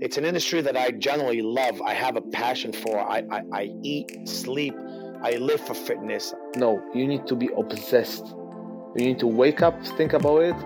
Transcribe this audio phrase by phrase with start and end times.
[0.00, 1.82] It's an industry that I generally love.
[1.82, 3.00] I have a passion for.
[3.00, 4.76] I, I, I eat, sleep,
[5.24, 6.32] I live for fitness.
[6.54, 8.24] No, you need to be obsessed.
[8.94, 10.56] You need to wake up, think about it.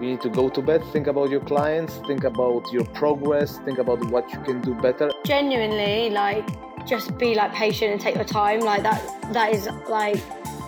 [0.00, 3.78] You need to go to bed, think about your clients, think about your progress, think
[3.78, 5.08] about what you can do better.
[5.24, 6.44] Genuinely, like,
[6.84, 8.58] just be like patient and take your time.
[8.58, 10.20] Like that, that is like,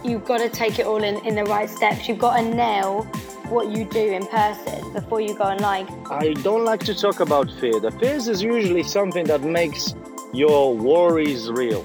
[0.05, 2.07] you've got to take it all in, in the right steps.
[2.07, 3.05] You've got to nail
[3.53, 5.87] what you do in person before you go online.
[6.11, 7.79] I don't like to talk about fear.
[7.79, 9.95] The fears is usually something that makes
[10.33, 11.85] your worries real.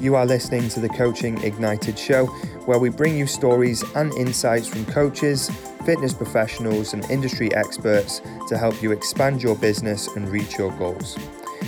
[0.00, 2.26] You are listening to the Coaching Ignited show,
[2.66, 5.50] where we bring you stories and insights from coaches,
[5.84, 11.18] fitness professionals, and industry experts to help you expand your business and reach your goals.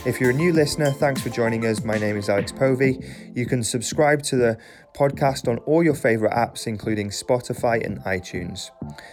[0.06, 1.84] If you're a new listener, thanks for joining us.
[1.84, 3.04] My name is Alex Povey.
[3.34, 4.58] You can subscribe to the
[4.94, 8.70] podcast on all your favorite apps, including Spotify and iTunes.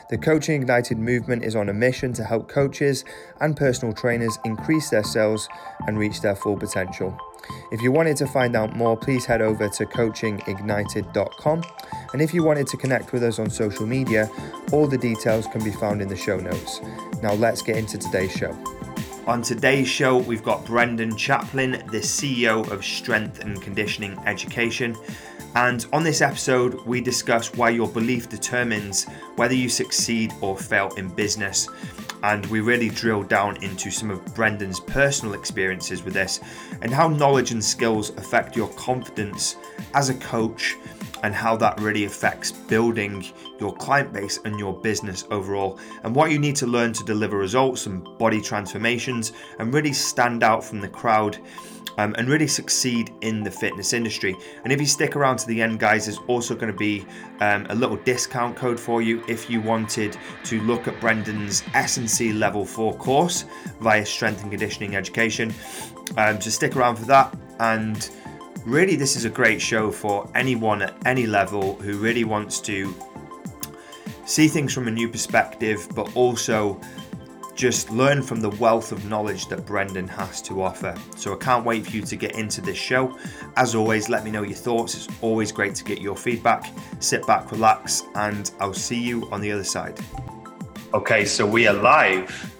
[0.10, 3.06] The Coaching Ignited movement is on a mission to help coaches
[3.42, 5.48] and personal trainers increase their sales
[5.88, 7.18] and reach their full potential.
[7.72, 11.64] If you wanted to find out more, please head over to coachingignited.com.
[12.14, 14.30] And if you wanted to connect with us on social media,
[14.72, 16.82] all the details can be found in the show notes.
[17.22, 18.58] Now, let's get into today's show.
[19.28, 24.96] On today's show, we've got Brendan Chaplin, the CEO of Strength and Conditioning Education.
[25.56, 30.90] And on this episode, we discuss why your belief determines whether you succeed or fail
[30.98, 31.68] in business.
[32.24, 36.40] And we really drill down into some of Brendan's personal experiences with this
[36.82, 39.56] and how knowledge and skills affect your confidence
[39.94, 40.76] as a coach
[41.24, 43.26] and how that really affects building
[43.60, 47.38] your client base and your business overall, and what you need to learn to deliver
[47.38, 51.40] results and body transformations and really stand out from the crowd.
[52.00, 54.36] Um, and really succeed in the fitness industry.
[54.64, 57.06] And if you stick around to the end, guys, there's also going to be
[57.40, 62.34] um, a little discount code for you if you wanted to look at Brendan's S&C
[62.34, 63.46] Level 4 course
[63.82, 65.52] via Strength and Conditioning Education.
[66.18, 68.12] Um, so stick around for that and
[68.68, 72.94] really this is a great show for anyone at any level who really wants to
[74.26, 76.80] see things from a new perspective, but also
[77.58, 80.96] just learn from the wealth of knowledge that Brendan has to offer.
[81.16, 83.18] So I can't wait for you to get into this show.
[83.58, 84.96] As always, let me know your thoughts.
[84.96, 86.72] It's always great to get your feedback.
[87.00, 90.00] Sit back, relax, and I'll see you on the other side.
[90.94, 92.54] Okay, so we are live.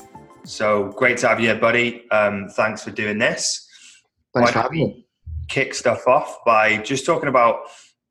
[0.44, 2.10] So great to have you here, buddy.
[2.10, 3.70] Um, thanks for doing this.
[4.34, 5.06] Thanks for having me
[5.48, 7.60] kick stuff off by just talking about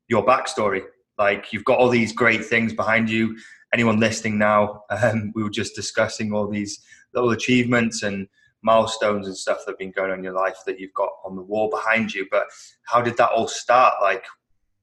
[0.07, 0.83] your backstory.
[1.17, 3.37] Like you've got all these great things behind you.
[3.77, 6.83] Anyone listening now, um, we were just discussing all these
[7.13, 8.27] little achievements and
[8.63, 11.35] milestones and stuff that have been going on in your life that you've got on
[11.35, 12.25] the wall behind you.
[12.31, 12.47] But
[12.87, 13.93] how did that all start?
[14.01, 14.25] Like,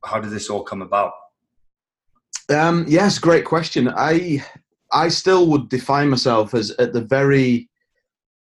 [0.05, 1.11] how did this all come about?
[2.49, 3.89] Um, yes, great question.
[3.89, 4.45] I
[4.93, 7.69] I still would define myself as at the very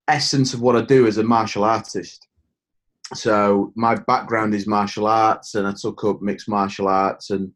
[0.07, 2.27] essence of what I do as a martial artist
[3.13, 7.51] so my background is martial arts, and I took up mixed martial arts and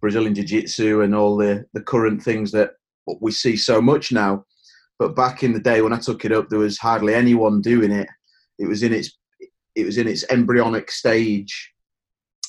[0.00, 2.72] Brazilian jiu-jitsu and all the the current things that
[3.20, 4.44] we see so much now.
[4.98, 7.90] But back in the day when I took it up, there was hardly anyone doing
[7.90, 8.08] it.
[8.58, 9.16] It was in its
[9.74, 11.72] it was in its embryonic stage.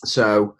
[0.05, 0.55] So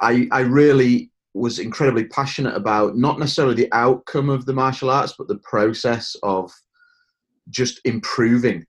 [0.00, 5.14] I I really was incredibly passionate about not necessarily the outcome of the martial arts,
[5.16, 6.50] but the process of
[7.50, 8.66] just improving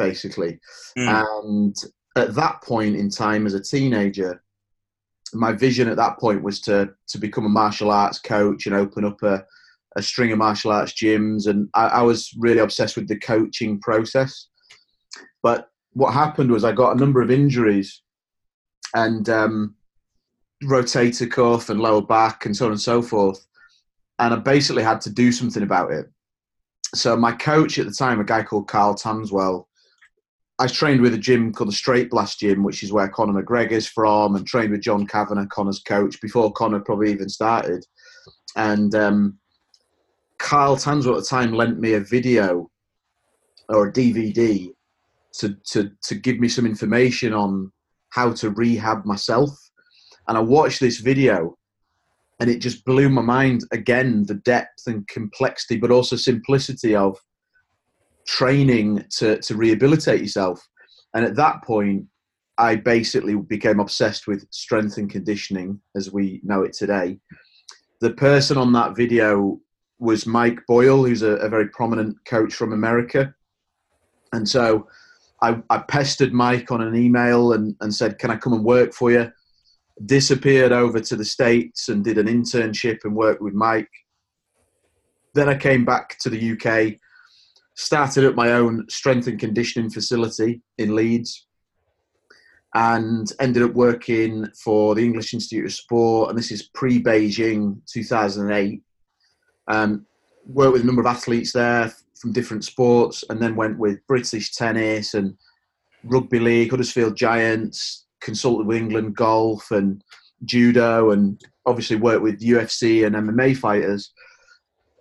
[0.00, 0.58] basically.
[0.96, 1.24] Mm.
[1.44, 1.76] And
[2.16, 4.42] at that point in time as a teenager,
[5.34, 9.04] my vision at that point was to to become a martial arts coach and open
[9.04, 9.44] up a,
[9.96, 11.46] a string of martial arts gyms.
[11.46, 14.48] And I, I was really obsessed with the coaching process.
[15.42, 18.02] But what happened was I got a number of injuries
[18.94, 19.74] and um,
[20.62, 23.44] rotator cuff and lower back and so on and so forth.
[24.18, 26.06] And I basically had to do something about it.
[26.94, 29.66] So my coach at the time, a guy called Carl Tanswell,
[30.60, 33.88] I trained with a gym called the Straight Blast Gym, which is where Conor McGregor's
[33.88, 37.86] from, and trained with John Kavanagh, Conor's coach, before Conor probably even started.
[38.56, 39.38] And um,
[40.38, 42.70] Kyle Tanswell at the time lent me a video
[43.70, 44.70] or a DVD
[45.38, 47.72] to, to, to give me some information on
[48.10, 49.50] how to rehab myself.
[50.28, 51.56] And I watched this video
[52.38, 57.16] and it just blew my mind again the depth and complexity, but also simplicity of
[58.30, 60.64] training to, to rehabilitate yourself.
[61.14, 62.06] And at that point,
[62.58, 67.18] I basically became obsessed with strength and conditioning as we know it today.
[68.00, 69.58] The person on that video
[69.98, 73.34] was Mike Boyle, who's a, a very prominent coach from America.
[74.32, 74.86] And so
[75.42, 78.94] I, I, pestered Mike on an email and, and said, Can I come and work
[78.94, 79.30] for you?
[80.06, 83.90] Disappeared over to the States and did an internship and worked with Mike.
[85.34, 87.00] Then I came back to the UK
[87.80, 91.46] started up my own strength and conditioning facility in Leeds
[92.74, 96.28] and ended up working for the English Institute of Sport.
[96.28, 98.82] And this is pre Beijing 2008.
[99.68, 100.04] Um,
[100.44, 101.90] worked with a number of athletes there
[102.20, 105.34] from different sports, and then went with British tennis and
[106.04, 110.04] rugby league, Huddersfield Giants, consulted with England golf and
[110.44, 114.12] judo, and obviously worked with UFC and MMA fighters,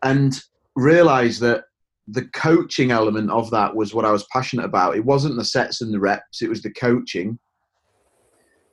[0.01, 0.39] and
[0.77, 1.65] realised that
[2.11, 4.95] the coaching element of that was what I was passionate about.
[4.95, 7.39] It wasn't the sets and the reps; it was the coaching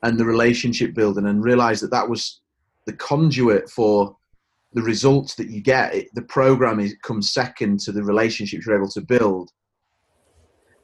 [0.02, 2.40] and the relationship building, and realised that that was
[2.86, 4.16] the conduit for
[4.72, 5.94] the results that you get.
[5.94, 9.50] It, the program is, comes second to the relationships you're able to build.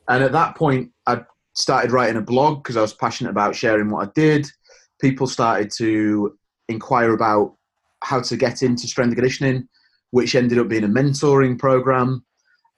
[0.09, 1.23] And at that point, I
[1.55, 4.47] started writing a blog because I was passionate about sharing what I did.
[5.01, 6.37] People started to
[6.69, 7.55] inquire about
[8.03, 9.69] how to get into strength and conditioning,
[10.11, 12.25] which ended up being a mentoring program.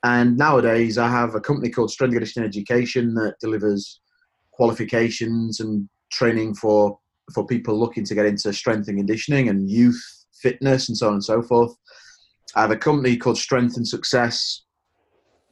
[0.04, 4.00] And nowadays, I have a company called Strength and Conditioning Education that delivers
[4.52, 6.98] qualifications and training for
[7.32, 10.02] for people looking to get into strength and conditioning and youth
[10.34, 11.74] fitness and so on and so forth.
[12.54, 14.64] I have a company called Strength and Success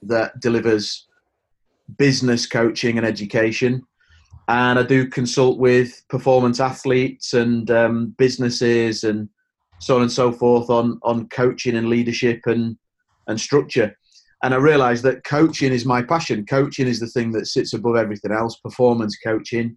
[0.03, 1.09] that delivers
[1.97, 3.83] business coaching and education.
[4.49, 9.31] And I do consult with performance athletes and um, businesses and
[9.79, 12.77] so on and so forth on, on coaching and leadership and,
[13.29, 13.97] and structure.
[14.43, 16.45] And I realized that coaching is my passion.
[16.47, 19.77] Coaching is the thing that sits above everything else, performance coaching.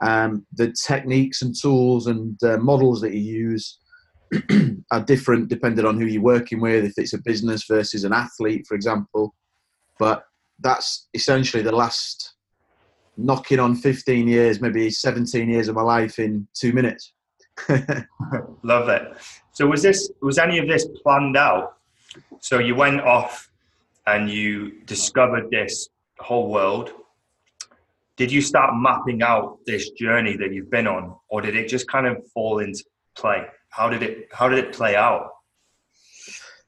[0.00, 3.78] Um, the techniques and tools and uh, models that you use
[4.92, 8.66] are different depending on who you're working with, if it's a business versus an athlete,
[8.66, 9.34] for example.
[9.98, 10.24] But
[10.60, 12.34] that's essentially the last
[13.16, 17.12] knocking on 15 years, maybe 17 years of my life in two minutes.
[18.62, 19.16] Love it.
[19.52, 21.74] So was this was any of this planned out?
[22.40, 23.47] So you went off
[24.08, 25.88] and you discovered this
[26.18, 26.92] whole world.
[28.16, 31.86] Did you start mapping out this journey that you've been on, or did it just
[31.88, 32.82] kind of fall into
[33.16, 33.46] play?
[33.70, 35.30] How did it How did it play out?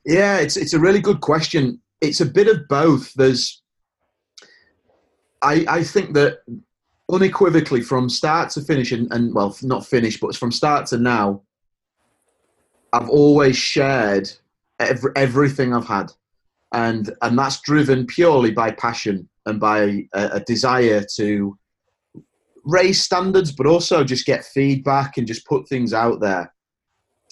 [0.04, 1.80] Yeah, it's it's a really good question.
[2.00, 3.12] It's a bit of both.
[3.14, 3.62] There's,
[5.42, 6.40] I I think that
[7.10, 11.42] unequivocally from start to finish, and, and well, not finish, but from start to now,
[12.92, 14.30] I've always shared
[14.78, 16.12] every, everything I've had,
[16.72, 21.58] and and that's driven purely by passion and by a, a desire to
[22.64, 26.52] raise standards, but also just get feedback and just put things out there.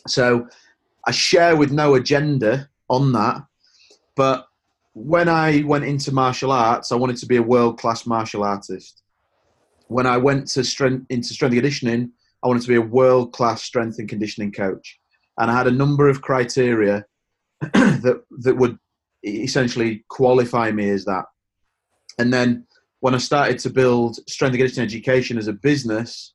[0.06, 0.48] So
[1.06, 3.42] I share with no agenda on that.
[4.16, 4.46] But
[4.94, 9.02] when I went into martial arts, I wanted to be a world class martial artist.
[9.86, 12.12] When I went to strength into strength and conditioning,
[12.42, 14.98] I wanted to be a world class strength and conditioning coach.
[15.38, 17.04] And I had a number of criteria
[17.60, 18.78] that that would
[19.24, 21.24] essentially qualify me as that.
[22.18, 22.66] And then
[23.00, 26.34] when I started to build strength and conditioning education as a business,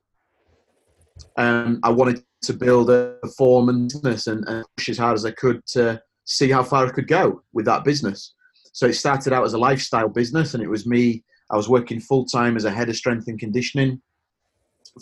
[1.37, 5.31] um, I wanted to build a performance and, business and push as hard as I
[5.31, 8.33] could to see how far I could go with that business.
[8.73, 11.23] So it started out as a lifestyle business, and it was me.
[11.51, 14.01] I was working full time as a head of strength and conditioning,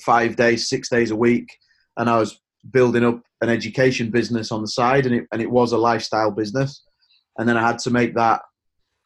[0.02, 1.48] five days, six days a week,
[1.98, 2.42] and I was
[2.72, 6.32] building up an education business on the side, and it and it was a lifestyle
[6.32, 6.84] business.
[7.42, 8.42] And then I had to make that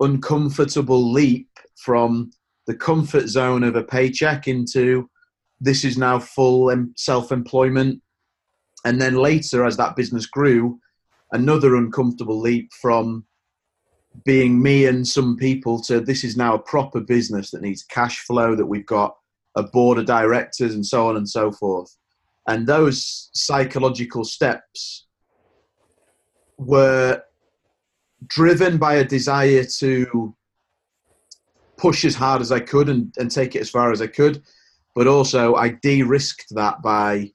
[0.01, 1.47] uncomfortable leap
[1.77, 2.31] from
[2.67, 5.09] the comfort zone of a paycheck into
[5.61, 8.01] this is now full self employment
[8.83, 10.79] and then later, as that business grew,
[11.31, 13.25] another uncomfortable leap from
[14.25, 18.19] being me and some people to this is now a proper business that needs cash
[18.19, 19.15] flow, that we've got
[19.55, 21.97] a board of directors and so on and so forth.
[22.49, 25.07] And those psychological steps
[26.57, 27.23] were
[28.27, 30.35] driven by a desire to
[31.77, 34.41] push as hard as I could and, and take it as far as I could.
[34.93, 37.33] But also, I de risked that by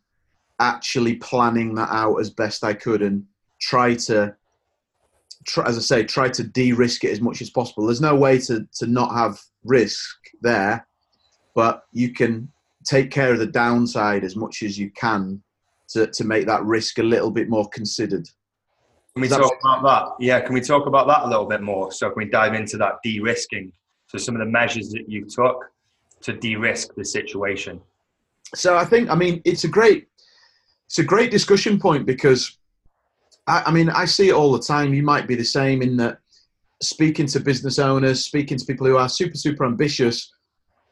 [0.61, 3.25] actually planning that out as best I could and
[3.61, 4.35] try to,
[5.47, 7.87] try, as I say, try to de-risk it as much as possible.
[7.87, 10.87] There's no way to to not have risk there,
[11.55, 12.51] but you can
[12.85, 15.43] take care of the downside as much as you can
[15.89, 18.29] to to make that risk a little bit more considered.
[19.21, 20.25] Can we talk about that?
[20.25, 21.93] Yeah, can we talk about that a little bit more?
[21.93, 23.73] So can we dive into that de-risking?
[24.07, 25.71] So some of the measures that you took
[26.23, 27.81] to de-risk the situation.
[28.55, 30.09] So I think, I mean, it's a great
[30.87, 32.59] it's a great discussion point because
[33.47, 34.93] I, I, mean I see it all the time.
[34.93, 36.19] You might be the same in that
[36.83, 40.33] speaking to business owners, speaking to people who are super super ambitious,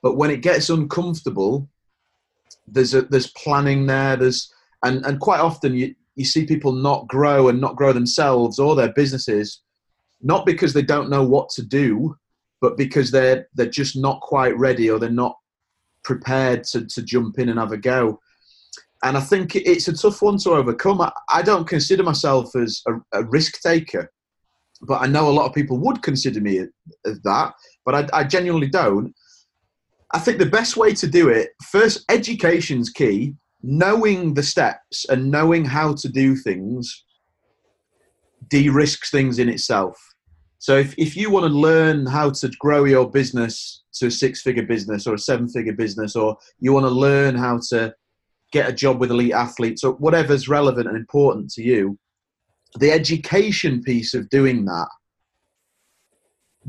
[0.02, 1.68] but when it gets uncomfortable,
[2.68, 4.16] there's a, there's planning there.
[4.16, 4.52] There's
[4.84, 8.74] and and quite often you you see people not grow and not grow themselves or
[8.74, 9.62] their businesses
[10.20, 12.16] not because they don't know what to do,
[12.60, 15.36] but because they're they're just not quite ready or they're not
[16.04, 18.20] prepared to, to jump in and have a go.
[19.04, 21.00] And I think it's a tough one to overcome.
[21.00, 24.10] I, I don't consider myself as a, a, risk taker,
[24.82, 26.66] but I know a lot of people would consider me
[27.06, 29.14] as that, but I, I genuinely don't.
[30.12, 33.34] I think the best way to do it, first, education's key.
[33.62, 37.04] Knowing the steps and knowing how to do things
[38.48, 39.96] de-risks things in itself.
[40.58, 44.64] So if, if you want to learn how to grow your business to a six-figure
[44.64, 47.94] business or a seven-figure business, or you want to learn how to
[48.52, 51.98] get a job with elite athletes or whatever's relevant and important to you,
[52.78, 54.88] the education piece of doing that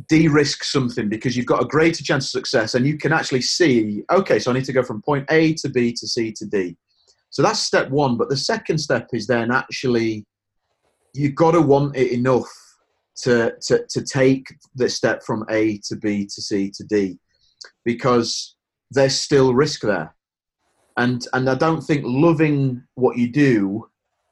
[0.07, 4.03] de-risk something because you've got a greater chance of success and you can actually see
[4.11, 6.75] okay so i need to go from point a to b to c to d.
[7.31, 10.25] So that's step one but the second step is then actually
[11.13, 12.49] you've got to want it enough
[13.23, 17.17] to, to, to take the step from a to b to c to d
[17.83, 18.55] because
[18.91, 20.15] there's still risk there.
[20.97, 23.89] And and i don't think loving what you do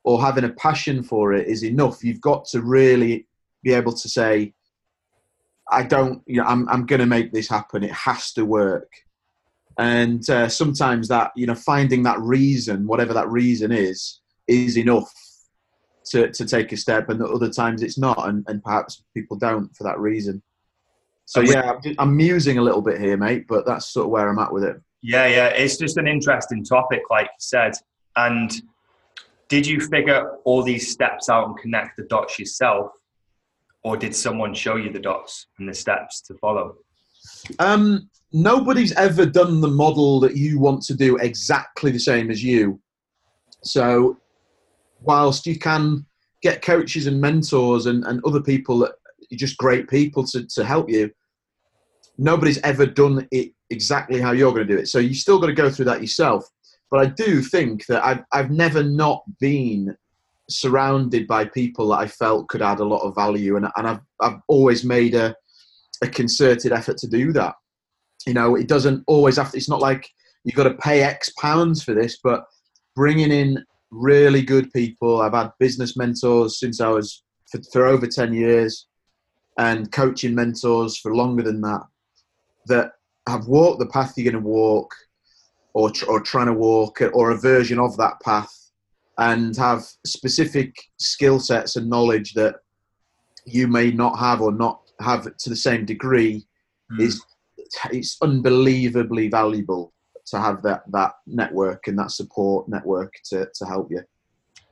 [0.08, 2.02] or having a passion for it is enough.
[2.02, 3.28] You've got to really
[3.62, 4.54] be able to say
[5.72, 7.84] I don't, you know, I'm, I'm going to make this happen.
[7.84, 8.92] It has to work.
[9.78, 15.12] And uh, sometimes that, you know, finding that reason, whatever that reason is, is enough
[16.06, 17.10] to, to take a step.
[17.10, 18.28] And other times it's not.
[18.28, 20.42] And, and perhaps people don't for that reason.
[21.26, 24.40] So, yeah, I'm musing a little bit here, mate, but that's sort of where I'm
[24.40, 24.82] at with it.
[25.02, 25.48] Yeah, yeah.
[25.48, 27.74] It's just an interesting topic, like you said.
[28.16, 28.52] And
[29.50, 32.92] did you figure all these steps out and connect the dots yourself?
[33.88, 36.76] Or did someone show you the dots and the steps to follow?
[37.58, 42.44] Um, nobody's ever done the model that you want to do exactly the same as
[42.44, 42.82] you.
[43.64, 44.18] So,
[45.00, 46.06] whilst you can
[46.42, 50.66] get coaches and mentors and, and other people that are just great people to, to
[50.66, 51.10] help you,
[52.18, 54.90] nobody's ever done it exactly how you're going to do it.
[54.90, 56.46] So, you still got to go through that yourself.
[56.92, 59.96] But I do think that I've, I've never not been
[60.50, 64.00] surrounded by people that I felt could add a lot of value, and, and I've,
[64.22, 65.36] I've always made a,
[66.04, 67.56] a concerted effort to do that.
[68.26, 70.10] You know, it doesn't always have to, it's not like
[70.44, 72.46] you've got to pay X pounds for this, but
[72.96, 75.22] bringing in really good people.
[75.22, 78.88] I've had business mentors since I was for, for over 10 years
[79.58, 81.82] and coaching mentors for longer than that
[82.68, 82.92] that
[83.28, 84.94] have walked the path you're going to walk
[85.74, 88.57] or, or trying to walk or a version of that path
[89.18, 92.56] and have specific skill sets and knowledge that
[93.46, 96.46] you may not have or not have to the same degree
[96.92, 97.00] mm.
[97.00, 97.24] is
[97.92, 99.94] it's unbelievably valuable
[100.26, 104.02] to have that that network and that support network to, to help you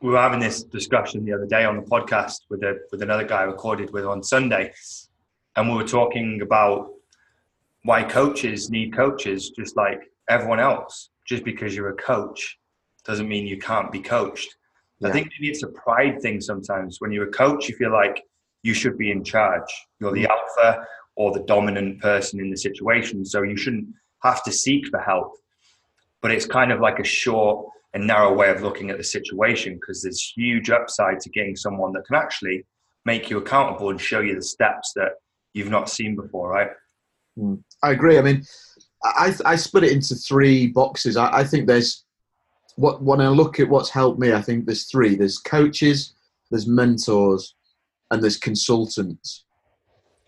[0.02, 3.24] we were having this discussion the other day on the podcast with a with another
[3.24, 4.74] guy I recorded with on Sunday
[5.56, 6.92] and we were talking about
[7.84, 12.58] why coaches need coaches just like everyone else just because you're a coach
[13.06, 14.56] doesn't mean you can't be coached.
[15.00, 15.10] Yeah.
[15.10, 16.98] I think maybe it's a pride thing sometimes.
[17.00, 18.24] When you're a coach, you feel like
[18.64, 19.70] you should be in charge.
[20.00, 20.86] You're the alpha
[21.16, 23.26] or the dominant person in the situation.
[23.26, 23.88] So you shouldn't
[24.24, 25.34] have to seek for help.
[26.22, 29.76] But it's kind of like a short and narrow way of looking at the situation
[29.76, 32.66] because there's huge upside to getting someone that can actually
[33.06, 35.12] make you accountable and show you the steps that
[35.54, 36.72] you've not seen before, right?
[37.38, 37.56] Hmm.
[37.84, 38.18] I agree.
[38.18, 38.44] I mean,
[39.04, 41.18] I, I split it into three boxes.
[41.18, 42.05] I, I think there's
[42.76, 45.16] what when I look at what's helped me, I think there's three.
[45.16, 46.14] There's coaches,
[46.52, 47.56] there's mentors,
[48.12, 49.46] and there's consultants.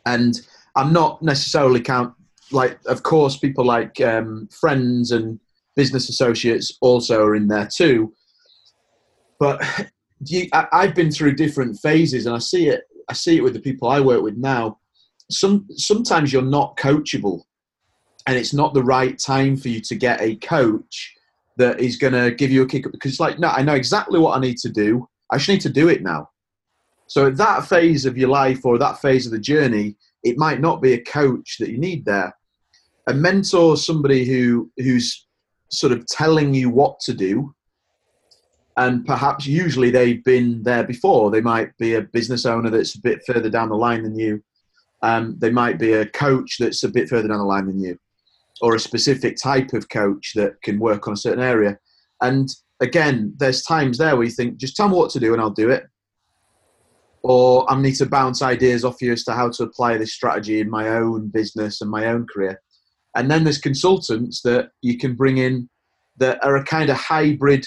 [0.06, 0.40] And
[0.76, 2.14] I'm not necessarily count
[2.52, 5.40] like, of course, people like um, friends and
[5.76, 8.14] business associates also are in there too.
[9.40, 9.62] But
[10.26, 12.84] you, I, I've been through different phases, and I see it.
[13.10, 14.80] I see it with the people I work with now.
[15.30, 17.42] Some sometimes you're not coachable,
[18.26, 21.17] and it's not the right time for you to get a coach
[21.58, 24.20] that is going to give you a kick up because like no i know exactly
[24.20, 25.08] what i need to do.
[25.30, 26.30] I just need to do it now.
[27.08, 30.62] So at that phase of your life or that phase of the journey it might
[30.62, 32.36] not be a coach that you need there.
[33.08, 35.28] A mentor somebody who who's
[35.70, 37.54] sort of telling you what to do
[38.78, 41.32] and perhaps usually they've been there before.
[41.32, 44.44] They might be a business owner that's a bit further down the line than you.
[45.02, 47.98] Um, they might be a coach that's a bit further down the line than you
[48.62, 51.78] or a specific type of coach that can work on a certain area.
[52.22, 52.50] And
[52.80, 55.50] again, there's times there where you think, just tell me what to do and I'll
[55.50, 55.84] do it.
[57.24, 60.62] Or I need to bounce ideas off you as to how to apply this strategy
[60.62, 62.62] in my own business and my own career.
[63.16, 65.70] And then there's consultants that you can bring in
[66.18, 67.66] that are a kind of hybrid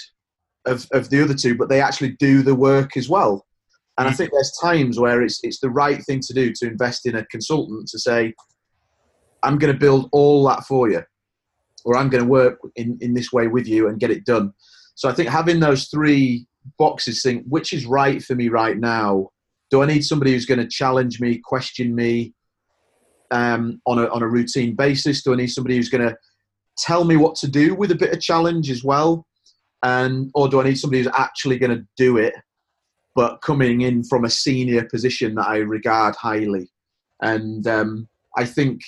[0.65, 3.45] of, of the other two, but they actually do the work as well.
[3.97, 4.17] And I Mhm.
[4.17, 7.25] think there's times where it's it's the right thing to do to invest in a
[7.25, 8.33] consultant to say,
[9.43, 11.01] I'm going to build all that for you,
[11.85, 14.53] or I'm going to work in, in this way with you and get it done.
[14.95, 16.45] So I think having those three
[16.77, 19.29] boxes, think which is right for me right now.
[19.69, 22.33] Do I need somebody who's going to challenge me, question me
[23.31, 25.23] um, on a on a routine basis?
[25.23, 26.15] Do I need somebody who's going to
[26.77, 29.25] tell me what to do with a bit of challenge as well?
[29.83, 32.35] And or do I need somebody who's actually going to do it,
[33.15, 36.69] but coming in from a senior position that I regard highly?
[37.21, 38.07] And um,
[38.37, 38.81] I think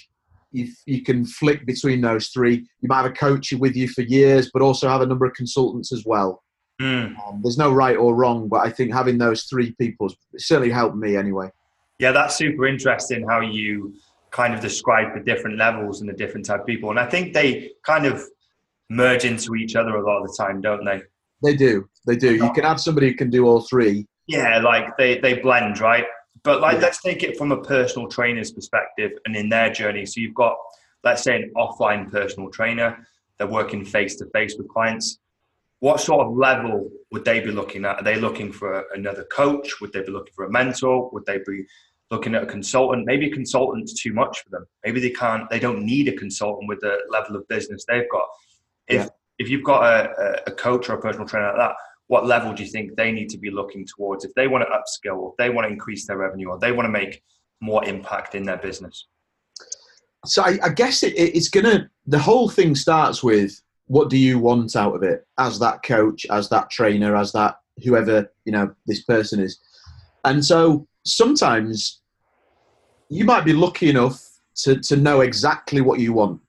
[0.53, 4.01] if you can flick between those three, you might have a coach with you for
[4.01, 6.43] years, but also have a number of consultants as well.
[6.81, 7.15] Mm.
[7.25, 10.95] Um, there's no right or wrong, but I think having those three people certainly helped
[10.95, 11.49] me anyway.
[11.99, 13.93] Yeah, that's super interesting how you
[14.31, 16.89] kind of describe the different levels and the different type of people.
[16.89, 18.23] And I think they kind of
[18.89, 21.01] merge into each other a lot of the time, don't they?
[21.43, 22.35] They do, they do.
[22.35, 24.07] You can have somebody who can do all three.
[24.27, 26.05] Yeah, like they, they blend, right?
[26.43, 26.81] But like, Yeah.
[26.81, 30.05] let's take it from a personal trainer's perspective and in their journey.
[30.05, 30.57] So you've got,
[31.03, 33.05] let's say, an offline personal trainer.
[33.37, 35.19] They're working face to face with clients.
[35.79, 37.97] What sort of level would they be looking at?
[37.97, 39.81] Are they looking for another coach?
[39.81, 41.09] Would they be looking for a mentor?
[41.11, 41.65] Would they be
[42.11, 43.05] looking at a consultant?
[43.05, 44.65] Maybe a consultant's too much for them.
[44.85, 45.49] Maybe they can't.
[45.49, 48.27] They don't need a consultant with the level of business they've got.
[48.87, 49.09] If Yeah.
[49.39, 51.75] if you've got a, a, a coach or a personal trainer like that,
[52.07, 54.71] what level do you think they need to be looking towards if they want to
[54.73, 57.23] upskill, or they want to increase their revenue, or they want to make
[57.61, 59.07] more impact in their business?
[60.25, 61.89] So I, I guess it- it's gonna.
[62.07, 66.25] The whole thing starts with what do you want out of it as that coach,
[66.29, 69.59] as that trainer, as that whoever you know this person is.
[70.25, 72.01] And so sometimes
[73.09, 74.21] you might be lucky enough
[74.55, 76.41] to to know exactly what you want.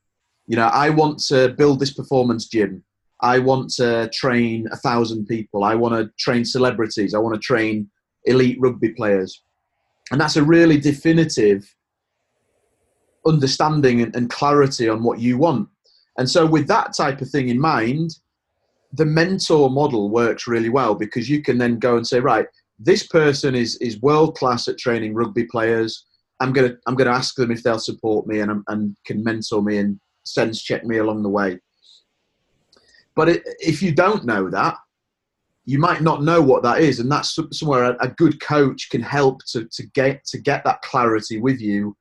[0.47, 2.85] You know, I want to build this performance gym.
[3.25, 5.65] I want to train a thousand people.
[5.65, 7.15] I want to train celebrities.
[7.15, 7.91] I want to train
[8.27, 9.43] elite rugby players.
[10.11, 11.75] And that's a really definitive
[13.27, 15.67] understanding and, clarity on what you want.
[16.19, 18.11] And so, with that type of thing in mind,
[18.93, 22.47] the mentor model works really well because you can then go and say, right,
[22.79, 26.05] this person is is world class at training rugby players.
[26.41, 29.79] I'm gonna I'm gonna ask them if they'll support me and and can mentor me
[29.79, 31.59] and sense check me along the way.
[33.17, 34.77] But it, if you don't know that,
[35.67, 39.01] you might not know what that is, and that's somewhere a, a good coach can
[39.01, 41.97] help to, to get to get that clarity with you,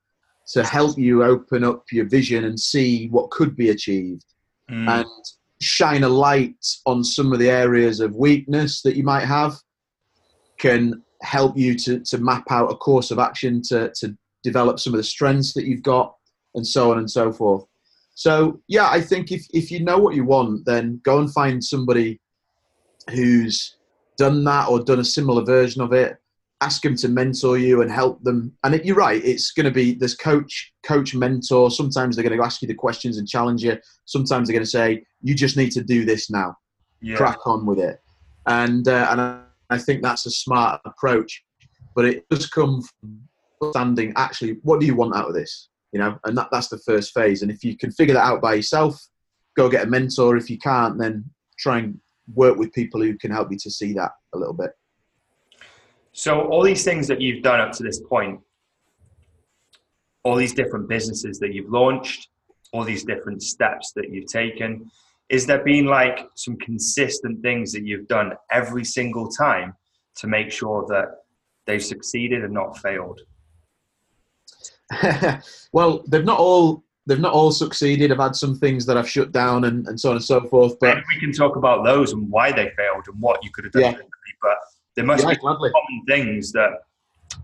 [0.52, 4.24] to help you open up your vision and see what could be achieved,
[4.70, 4.88] Mm.
[4.88, 5.24] and
[5.60, 9.54] shine a light on some of the areas of weakness that you might have.
[10.58, 14.94] Can help you to to map out a course of action to to develop some
[14.94, 16.14] of the strengths that you've got,
[16.54, 17.64] and so on and so forth.
[18.14, 21.62] So yeah, I think if if you know what you want, then go and find
[21.62, 22.20] somebody
[23.10, 23.76] who's
[24.16, 26.16] done that or done a similar version of it.
[26.60, 28.52] Ask them to mentor you and help them.
[28.62, 31.70] And it, you're right, it's going to be this coach, coach, mentor.
[31.70, 33.76] Sometimes they're going to ask you the questions and challenge you.
[34.06, 36.56] Sometimes they're going to say you just need to do this now.
[37.02, 37.16] yeah.
[37.16, 38.00] Crack on with it.
[38.46, 41.42] And uh, and I, I think that's a smart approach.
[41.94, 43.20] But it does come from
[43.60, 46.78] understanding actually what do you want out of this, you know, and that, that's the
[46.78, 47.42] first phase.
[47.42, 49.00] And if you can figure that out by yourself,
[49.56, 50.36] go get a mentor.
[50.36, 51.24] If you can't, then
[51.56, 52.00] try and
[52.34, 54.72] work with people who can help you to see that a little bit.
[56.10, 58.40] So all these things that you've done up to this point,
[60.24, 62.28] all these different businesses that you've launched,
[62.72, 64.90] all these different steps that you've taken,
[65.28, 69.74] is there been like some consistent things that you've done every single time
[70.16, 71.18] to make sure that
[71.66, 73.20] they've succeeded and not failed?
[75.72, 78.10] well, they've not all they've not all succeeded.
[78.10, 80.78] I've had some things that I've shut down and, and so on and so forth.
[80.80, 83.64] But And we can talk about those and why they failed and what you could
[83.64, 83.90] have done Yeah.
[83.90, 84.10] differently.
[84.40, 84.56] But
[84.96, 85.70] there must yeah, be gladly.
[85.70, 86.70] common things that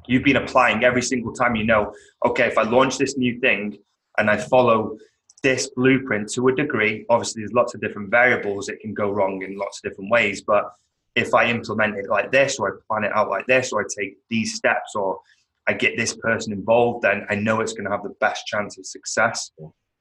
[0.06, 1.92] you've been applying every single time you know,
[2.24, 3.76] okay, if I launch this new thing
[4.18, 4.96] and I follow
[5.42, 9.42] this blueprint to a degree, obviously there's lots of different variables, it can go wrong
[9.42, 10.42] in lots of different ways.
[10.42, 10.72] But
[11.16, 13.84] if I implement it like this, or I plan it out like this, or I
[13.98, 15.18] take these steps, or
[15.68, 18.78] I get this person involved, then I know it's going to have the best chance
[18.78, 19.50] of success.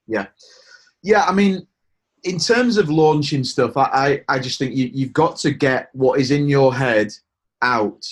[0.07, 0.27] Yeah,
[1.03, 1.25] Yeah.
[1.25, 1.67] I mean,
[2.23, 5.89] in terms of launching stuff, I, I, I just think you, you've got to get
[5.93, 7.11] what is in your head
[7.61, 8.05] out.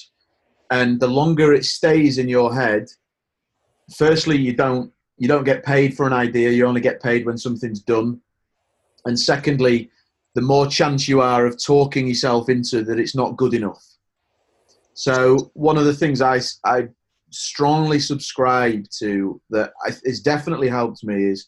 [0.69, 2.87] And the longer it stays in your head,
[3.95, 6.51] firstly, you don't you don't get paid for an idea.
[6.51, 8.21] You only get paid when something's done.
[9.05, 9.89] And secondly,
[10.35, 13.83] the more chance you are of talking yourself into that it's not good enough.
[14.93, 16.89] So one of the things I, I
[17.29, 21.47] strongly subscribe to that has definitely helped me is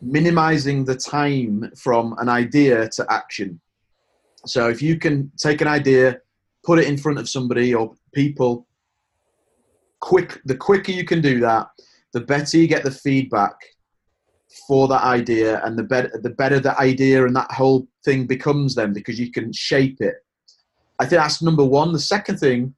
[0.00, 3.60] minimizing the time from an idea to action.
[4.46, 6.18] So if you can take an idea,
[6.64, 8.66] put it in front of somebody or people
[10.00, 11.68] quick the quicker you can do that
[12.12, 13.54] the better you get the feedback
[14.66, 18.74] for that idea and the better the better the idea and that whole thing becomes
[18.74, 20.16] then because you can shape it
[20.98, 22.74] i think that's number one the second thing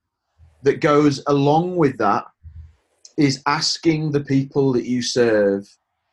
[0.65, 2.25] that goes along with that
[3.17, 5.69] is asking the people that you serve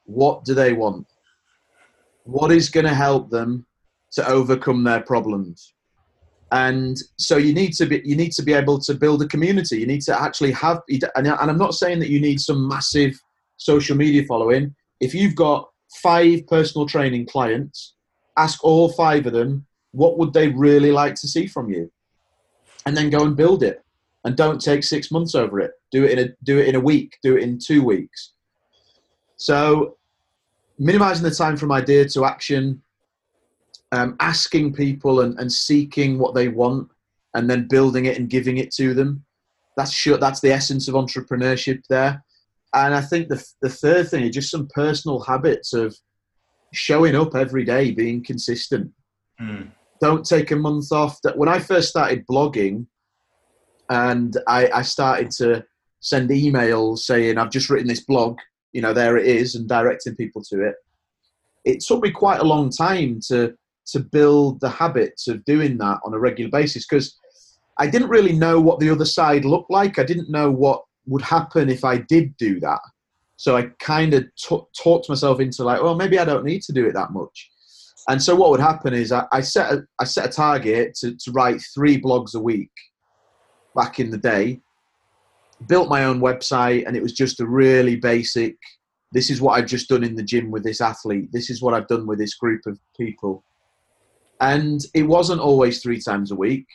[0.06, 1.08] what do they want?
[2.24, 3.66] What is going to help them
[4.12, 5.74] to overcome their problems?
[6.52, 9.80] And so you need to be you need to be able to build a community.
[9.80, 10.82] You need to actually have
[11.16, 13.18] and i'm not saying that you need some massive
[13.56, 14.76] social media following.
[15.00, 15.70] If you've got
[16.04, 17.94] five personal training clients
[18.38, 21.90] ask all five of them what would they really like to see from you?
[22.86, 23.82] And then go and build it
[24.24, 26.80] and don't take six months over it do it in a do it in a
[26.80, 28.34] week do it in two weeks
[29.38, 29.98] so
[30.78, 32.82] minimizing the time from idea to action
[33.92, 36.90] um, asking people and, and seeking what they want
[37.34, 39.24] and then building it and giving it to them.
[39.78, 42.24] That's sure that's the essence of entrepreneurship there.
[42.74, 45.96] And I think the the third thing is just some personal habits of
[46.74, 48.92] showing up every day, being consistent.
[49.42, 49.72] Mm.
[50.00, 51.22] Don't take a month off.
[51.24, 52.86] That when I first started blogging,
[53.92, 55.66] and I, I started to
[56.00, 58.40] send emails saying I've just written this blog,
[58.72, 60.76] you know, there it is, and directing people to it.
[61.66, 63.54] It took me quite a long time to
[63.88, 67.18] to build the habits of doing that on a regular basis because
[67.80, 70.00] I didn't really know what the other side looked like.
[70.00, 72.80] I didn't know what would happen if I did do that.
[73.36, 76.74] So I kind of t- talked myself into like, well, maybe I don't need to
[76.74, 77.50] do it that much.
[78.08, 81.18] And so what would happen is I, I set a, I set a target to,
[81.18, 82.72] to write three blogs a week
[83.76, 84.60] back in the day.
[85.68, 88.58] Built my own website, and it was just a really basic.
[89.12, 91.30] This is what I've just done in the gym with this athlete.
[91.32, 93.44] This is what I've done with this group of people
[94.42, 96.66] and it wasn't always three times a week.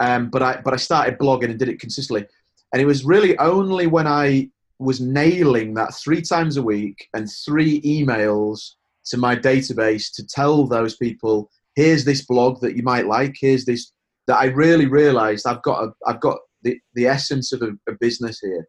[0.00, 2.24] Um, but I but I started blogging and did it consistently,
[2.72, 7.28] and it was really only when I was nailing that three times a week and
[7.44, 8.74] three emails
[9.06, 13.64] to my database to tell those people, here's this blog that you might like, here's
[13.64, 13.90] this
[14.28, 17.96] that I really realized I've got a, I've got the, the essence of a, a
[17.98, 18.68] business here.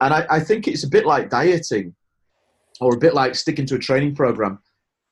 [0.00, 1.94] And I, I think it's a bit like dieting
[2.80, 4.58] or a bit like sticking to a training program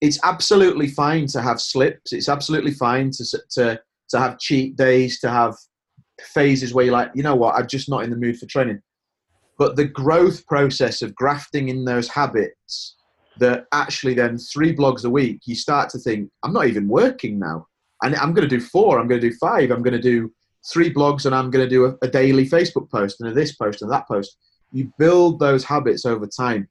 [0.02, 2.12] it's absolutely fine to have slips.
[2.12, 5.56] It's absolutely fine to to to have cheat days, to have
[6.20, 8.82] phases where you're like, you know what, I'm just not in the mood for training.
[9.58, 12.96] But the growth process of grafting in those habits,
[13.38, 17.38] that actually then three blogs a week, you start to think, I'm not even working
[17.38, 17.66] now,
[18.02, 20.32] and I'm going to do four, I'm going to do five, I'm going to do
[20.70, 23.54] three blogs, and I'm going to do a, a daily Facebook post and a this
[23.54, 24.36] post and that post.
[24.72, 26.68] You build those habits over time.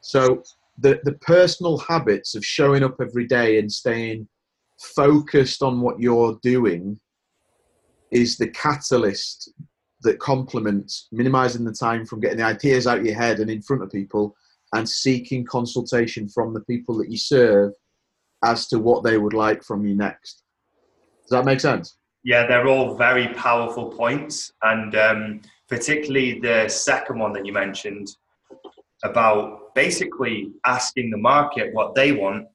[0.00, 0.42] So
[0.78, 4.28] the the personal habits of showing up every day and staying
[4.80, 6.98] focused on what you're doing
[8.10, 9.52] is the catalyst
[10.02, 13.62] that complements minimizing the time from getting the ideas out of your head and in
[13.62, 14.34] front of people
[14.74, 17.72] and seeking consultation from the people that you serve
[18.44, 20.43] as to what they would like from you next.
[21.24, 21.96] Does that make sense?
[22.22, 28.08] Yeah, they're all very powerful points, and um, particularly the second one that you mentioned
[29.02, 32.46] about basically asking the market what they want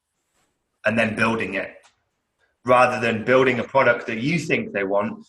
[0.85, 1.75] and then building it
[2.65, 5.25] rather than building a product that you think they want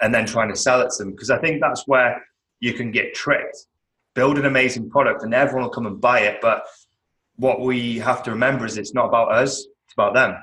[0.00, 1.12] and then trying to sell it to them.
[1.12, 2.22] Because I think that's where
[2.60, 3.66] you can get tricked.
[4.14, 6.38] Build an amazing product and everyone will come and buy it.
[6.40, 6.64] But
[7.36, 10.36] what we have to remember is it's not about us, it's about them.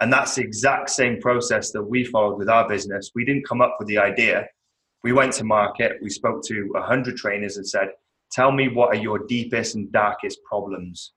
[0.00, 3.10] And that's the exact same process that we followed with our business.
[3.14, 4.46] We didn't come up with the idea.
[5.04, 7.88] We went to market, we spoke to 100 trainers and said,
[8.32, 11.12] Tell me what are your deepest and darkest problems?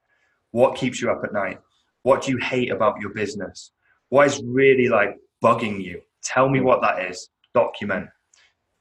[0.52, 1.60] What keeps you up at night?
[2.04, 3.72] What do you hate about your business?
[4.10, 6.02] What is really like bugging you?
[6.24, 7.30] Tell me what that is.
[7.54, 8.08] Document.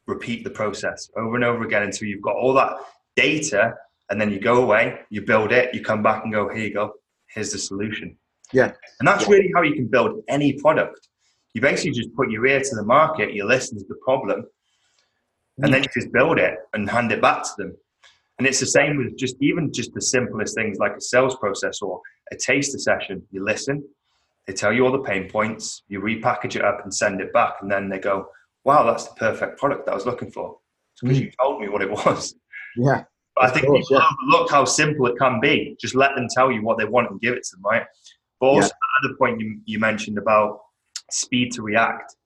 [0.06, 2.78] Repeat the process over and over again until you've got all that
[3.16, 3.74] data
[4.10, 6.74] and then you go away, you build it, you come back and go, here you
[6.74, 6.92] go,
[7.28, 8.16] here's the solution.
[8.52, 8.72] Yeah.
[9.00, 9.34] And that's yeah.
[9.34, 11.08] really how you can build any product.
[11.54, 14.46] You basically just put your ear to the market, you listen to the problem,
[15.58, 17.76] and then you just build it and hand it back to them.
[18.38, 21.82] And it's the same with just even just the simplest things like a sales process
[21.82, 22.00] or
[22.32, 23.22] a taster session.
[23.30, 23.84] You listen,
[24.46, 27.56] they tell you all the pain points, you repackage it up and send it back,
[27.60, 28.26] and then they go,
[28.64, 30.56] "Wow, that's the perfect product that I was looking for."
[31.02, 31.22] because mm.
[31.22, 32.34] you told me what it was.
[32.76, 33.04] Yeah.
[33.34, 34.08] But I think course, people yeah.
[34.30, 35.76] overlook how simple it can be.
[35.80, 37.84] Just let them tell you what they want and give it to them, right?
[38.42, 39.08] But also yeah.
[39.08, 40.62] the point you, you mentioned about
[41.12, 42.16] speed to react,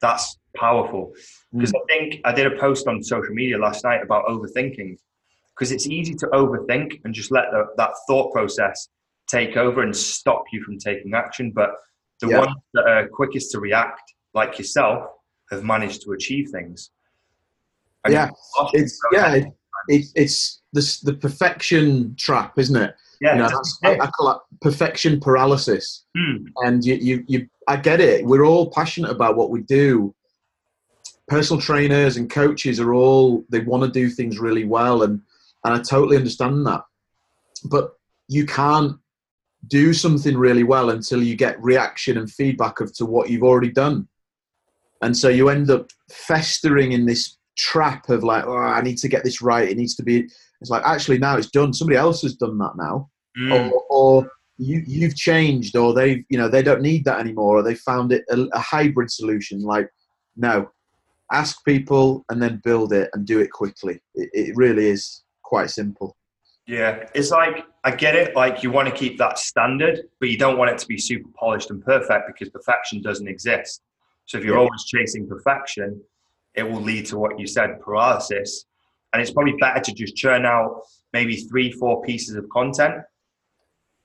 [0.00, 1.12] that's powerful.
[1.52, 1.80] Because mm.
[1.80, 4.96] I think I did a post on social media last night about overthinking
[5.50, 8.88] because it's easy to overthink and just let the, that thought process
[9.26, 11.50] take over and stop you from taking action.
[11.50, 11.70] But
[12.20, 12.38] the yeah.
[12.38, 15.08] ones that are quickest to react, like yourself,
[15.50, 16.92] have managed to achieve things.
[18.08, 18.30] yeah,
[18.74, 19.46] it's yeah, it,
[19.88, 22.94] it, it's the the perfection trap, isn't it?
[23.20, 26.04] Yeah, you know, I, I, call it perfection paralysis.
[26.16, 26.46] Hmm.
[26.58, 28.24] And you, you, you, I get it.
[28.24, 30.14] We're all passionate about what we do.
[31.26, 35.20] Personal trainers and coaches are all they want to do things really well, and
[35.64, 36.82] and I totally understand that.
[37.64, 37.90] But
[38.28, 38.96] you can't
[39.66, 43.70] do something really well until you get reaction and feedback of to what you've already
[43.70, 44.08] done.
[45.02, 49.08] And so you end up festering in this trap of like, oh, I need to
[49.08, 49.68] get this right.
[49.68, 50.28] It needs to be.
[50.60, 51.72] It's like actually now it's done.
[51.72, 53.70] Somebody else has done that now, Mm.
[53.70, 57.62] or, or you you've changed, or they've you know they don't need that anymore, or
[57.62, 59.60] they found it a, a hybrid solution.
[59.62, 59.88] Like,
[60.36, 60.70] no,
[61.30, 64.00] ask people and then build it and do it quickly.
[64.14, 66.16] It, it really is quite simple.
[66.66, 68.34] Yeah, it's like I get it.
[68.34, 71.28] Like you want to keep that standard, but you don't want it to be super
[71.38, 73.82] polished and perfect because perfection doesn't exist.
[74.26, 74.62] So if you're Yeah.
[74.62, 76.02] always chasing perfection,
[76.54, 78.66] it will lead to what you said, paralysis.
[79.12, 82.94] And it's probably better to just churn out maybe three, four pieces of content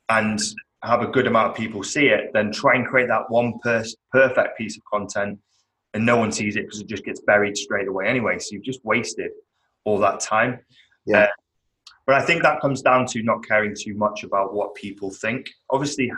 [0.10, 0.40] and
[0.84, 3.86] have a good amount of people see it, than try and create that one per-
[4.12, 5.40] perfect piece of content
[5.94, 8.40] and no one sees it because it just gets buried straight away anyway.
[8.40, 9.32] So you've just wasted
[9.86, 10.60] all that time.
[11.06, 11.24] Yeah.
[11.24, 11.28] Uh,
[12.06, 15.50] but I think that comes down to not caring too much about what people think.
[15.70, 16.12] Obviously,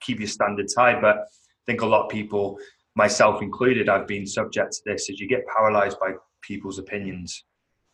[0.00, 2.58] keep your standards high, but I think a lot of people,
[2.94, 7.44] myself included, I've been subject to this, is you get paralyzed by people's opinions.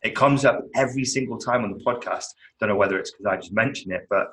[0.03, 2.25] It comes up every single time on the podcast.
[2.59, 4.27] Don't know whether it's because I just mentioned it, but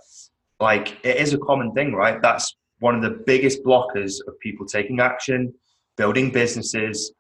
[0.60, 2.20] like it is a common thing, right?
[2.20, 5.54] That's one of the biggest blockers of people taking action,
[5.96, 7.12] building businesses,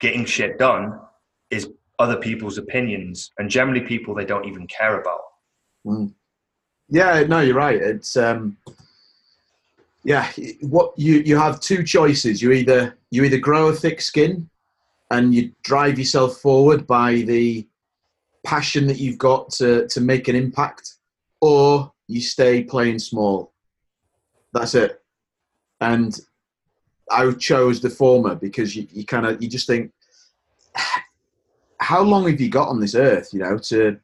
[0.00, 1.00] getting shit done
[1.50, 5.20] is other people's opinions and generally people they don't even care about.
[5.86, 6.12] Mm.
[6.88, 7.80] Yeah, no, you're right.
[7.80, 8.56] It's um,
[10.04, 10.30] yeah.
[10.60, 12.40] What you you have two choices.
[12.40, 14.48] You either you either grow a thick skin,
[15.10, 17.66] and you drive yourself forward by the
[18.48, 20.94] passion that you've got to to make an impact,
[21.42, 23.52] or you stay playing small.
[24.54, 25.02] That's it.
[25.82, 26.18] And
[27.10, 29.92] I chose the former because you, you kind of you just think,
[31.78, 33.28] how long have you got on this earth?
[33.34, 33.98] You know, to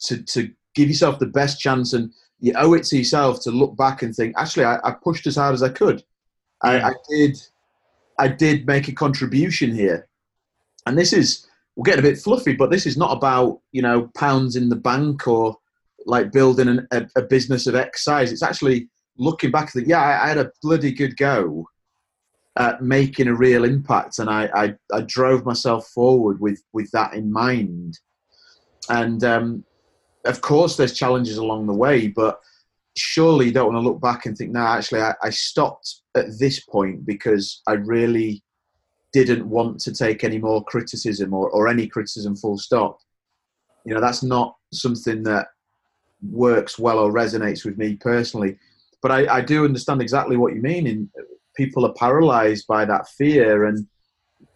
[0.00, 3.76] to to give yourself the best chance, and you owe it to yourself to look
[3.78, 6.04] back and think, actually, I, I pushed as hard as I could.
[6.62, 7.38] I, I did,
[8.18, 10.08] I did make a contribution here,
[10.84, 11.45] and this is
[11.76, 14.76] we're getting a bit fluffy, but this is not about you know pounds in the
[14.76, 15.56] bank or
[16.06, 18.32] like building an, a, a business of X size.
[18.32, 21.68] It's actually looking back at yeah, I, I had a bloody good go
[22.58, 27.14] at making a real impact, and I, I, I drove myself forward with with that
[27.14, 27.98] in mind.
[28.88, 29.64] And um,
[30.24, 32.40] of course, there's challenges along the way, but
[32.96, 36.38] surely you don't want to look back and think, no, actually, I, I stopped at
[36.38, 38.42] this point because I really
[39.24, 42.98] didn't want to take any more criticism or, or any criticism full stop.
[43.84, 45.48] You know, that's not something that
[46.30, 48.58] works well or resonates with me personally.
[49.02, 50.86] But I, I do understand exactly what you mean.
[50.86, 51.10] In
[51.56, 53.86] people are paralyzed by that fear, and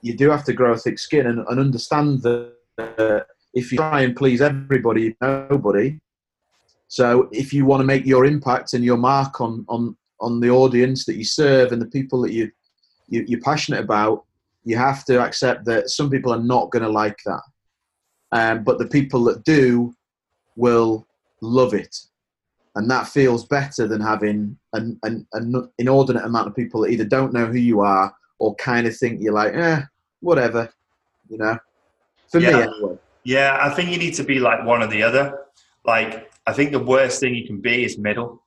[0.03, 3.21] you do have to grow a thick skin and, and understand that uh,
[3.55, 5.99] if you try and please everybody, nobody.
[6.89, 10.51] So if you want to make your impact and your mark on on on the
[10.51, 12.51] audience that you serve and the people that you,
[13.09, 14.25] you you're passionate about,
[14.65, 17.43] you have to accept that some people are not going to like that.
[18.33, 19.95] Um, but the people that do
[20.57, 21.07] will
[21.41, 21.97] love it.
[22.77, 27.05] And that feels better than having an, an, an inordinate amount of people that either
[27.05, 29.83] don't know who you are or kind of think you're like, eh,
[30.21, 30.73] whatever,
[31.29, 31.59] you know.
[32.31, 32.59] For me, Yeah.
[32.59, 32.99] anyway.
[33.25, 35.37] Yeah, I think you need to be like one or the other.
[35.85, 38.43] Like, I think the worst thing you can be is middle.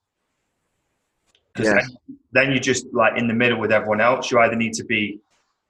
[1.53, 1.81] Because Yeah.
[1.81, 4.31] then, then you're just like in the middle with everyone else.
[4.31, 5.19] You either need to be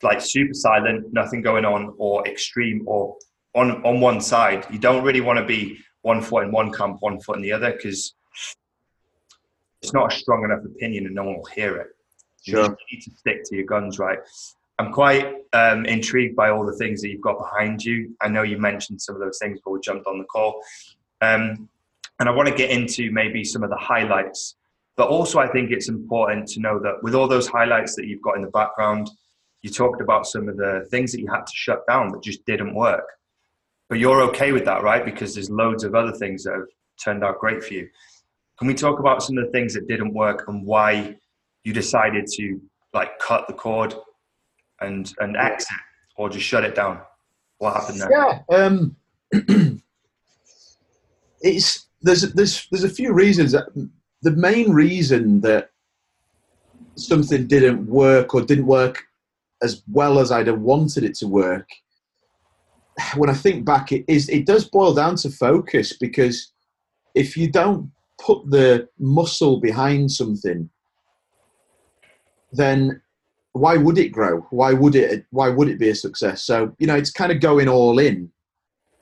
[0.02, 3.16] like super silent, nothing going on, or extreme, or
[3.56, 4.66] on on one side.
[4.72, 7.54] You don't really want to be one foot in one camp, one foot in the
[7.54, 8.14] other, because
[9.82, 11.88] it's not a strong enough opinion and no one will hear it.
[12.46, 12.68] You Sure.
[12.68, 14.20] just need to stick to your guns, right?
[14.80, 18.16] I'm quite um, intrigued by all the things that you've got behind you.
[18.22, 20.62] I know you mentioned some of those things before we jumped on the call.
[21.22, 21.70] Um,
[22.20, 24.56] and I want to get into maybe some of the highlights.
[24.96, 28.22] But also, I think it's important to know that with all those highlights that you've
[28.22, 29.10] got in the background,
[29.64, 32.46] you talked about some of the things that you had to shut down that just
[32.46, 33.06] didn't work.
[33.90, 35.04] But you're okay with that, right?
[35.04, 36.68] Because there's loads of other things that have
[37.02, 37.88] turned out great for you.
[38.60, 41.18] Can we talk about some of the things that didn't work and why
[41.64, 42.62] you decided to
[42.94, 43.96] like cut the cord
[44.82, 45.78] and and exit
[46.18, 47.00] or just shut it down?
[47.58, 48.12] What happened there?
[48.12, 48.96] Yeah, um,
[51.42, 53.54] it's there's there's there's a few reasons.
[53.54, 53.68] That,
[54.22, 55.70] the main reason that
[56.96, 59.06] something didn't work or didn't work
[59.64, 61.68] as well as I'd have wanted it to work,
[63.16, 66.52] when I think back, it is it does boil down to focus because
[67.16, 70.70] if you don't put the muscle behind something,
[72.52, 73.02] then
[73.54, 74.42] why would it grow?
[74.50, 75.26] Why would it?
[75.32, 76.44] Why would it be a success?
[76.44, 78.32] So you know, it's kind of going all in.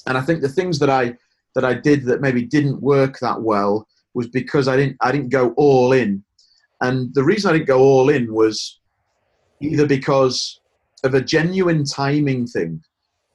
[0.08, 1.16] And I think the things that I
[1.56, 5.30] that I did that maybe didn't work that well was because I didn't I didn't
[5.30, 6.24] go all in.
[6.82, 8.81] And the reason I didn't go all in was
[9.62, 10.60] either because
[11.04, 12.84] of a genuine timing thing.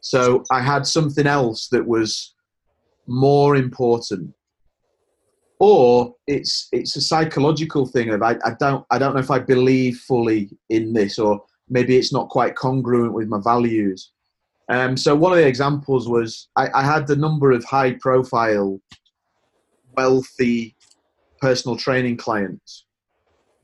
[0.01, 2.35] So I had something else that was
[3.07, 4.35] more important.
[5.59, 9.39] Or it's it's a psychological thing of I, I don't I don't know if I
[9.39, 14.12] believe fully in this or maybe it's not quite congruent with my values.
[14.69, 18.81] Um, so one of the examples was I, I had a number of high profile,
[19.97, 20.77] wealthy
[21.41, 22.86] personal training clients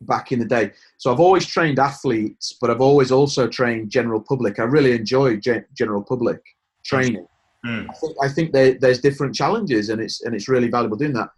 [0.07, 0.73] back in the day.
[0.99, 4.59] So I've always trained athletes, but I've always also trained general public.
[4.59, 6.41] I really enjoy gen- general public
[6.85, 7.27] training.
[7.67, 7.89] Mm.
[7.89, 11.13] I think, I think there, there's different challenges, and it's and it's really valuable doing
[11.13, 11.31] that.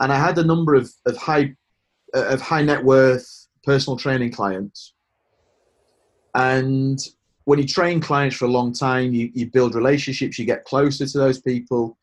[0.00, 1.54] And I had a number of of high
[2.14, 4.94] uh, of high net worth personal training clients,
[6.34, 6.98] and
[7.44, 11.06] when you train clients for a long time, you, you build relationships, you get closer
[11.06, 11.96] to those people.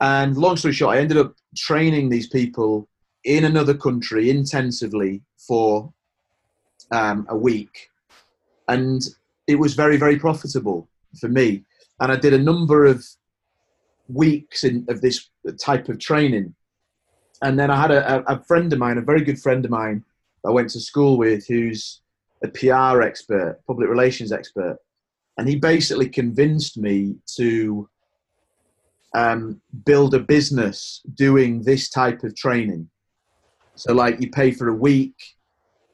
[0.00, 2.88] And long story short, I ended up training these people
[3.24, 5.92] in another country intensively for
[6.90, 7.90] um, a week.
[8.68, 9.02] And
[9.46, 10.88] it was very, very profitable
[11.20, 11.64] for me.
[12.00, 13.04] And I did a number of
[14.08, 15.28] weeks in, of this
[15.60, 16.54] type of training.
[17.42, 20.04] And then I had a, a friend of mine, a very good friend of mine,
[20.46, 22.00] I went to school with, who's
[22.42, 24.78] a PR expert, public relations expert,
[25.36, 27.88] and he basically convinced me to
[29.14, 32.88] um, build a business doing this type of training.
[33.78, 35.14] So, like, you pay for a week,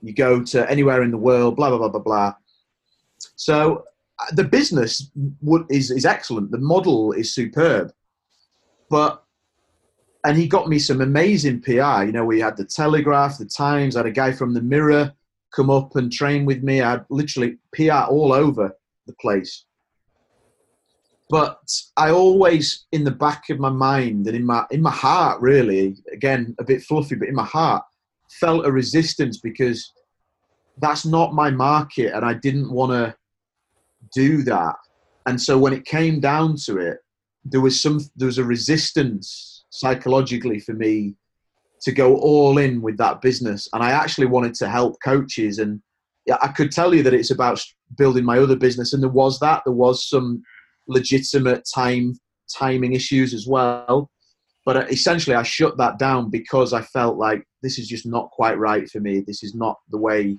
[0.01, 2.35] you go to anywhere in the world, blah blah blah blah blah.
[3.37, 3.85] So,
[4.19, 5.11] uh, the business
[5.69, 6.51] is is excellent.
[6.51, 7.93] The model is superb,
[8.89, 9.23] but
[10.25, 12.05] and he got me some amazing PR.
[12.05, 15.13] You know, we had the Telegraph, the Times, I had a guy from the Mirror
[15.55, 16.81] come up and train with me.
[16.81, 18.75] I had literally PR all over
[19.07, 19.67] the place.
[21.31, 21.59] But
[21.97, 25.97] I always, in the back of my mind and in my in my heart, really,
[26.13, 27.83] again a bit fluffy, but in my heart,
[28.41, 29.93] felt a resistance because
[30.79, 33.15] that's not my market, and I didn't want to
[34.13, 34.77] do that.
[35.27, 36.99] And so when it came down to it,
[37.45, 41.15] there was some there was a resistance psychologically for me
[41.83, 43.69] to go all in with that business.
[43.73, 45.59] And I actually wanted to help coaches.
[45.59, 45.83] And
[46.41, 47.63] I could tell you that it's about
[47.99, 48.93] building my other business.
[48.93, 49.63] And there was that.
[49.65, 50.43] There was some
[50.87, 52.15] legitimate time
[52.53, 54.11] timing issues as well.
[54.65, 58.31] But uh, essentially, I shut that down because I felt like this is just not
[58.31, 59.21] quite right for me.
[59.21, 60.39] This is not the way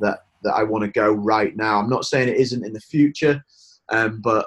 [0.00, 1.78] that that I want to go right now.
[1.78, 3.42] I'm not saying it isn't in the future,
[3.90, 4.46] um, but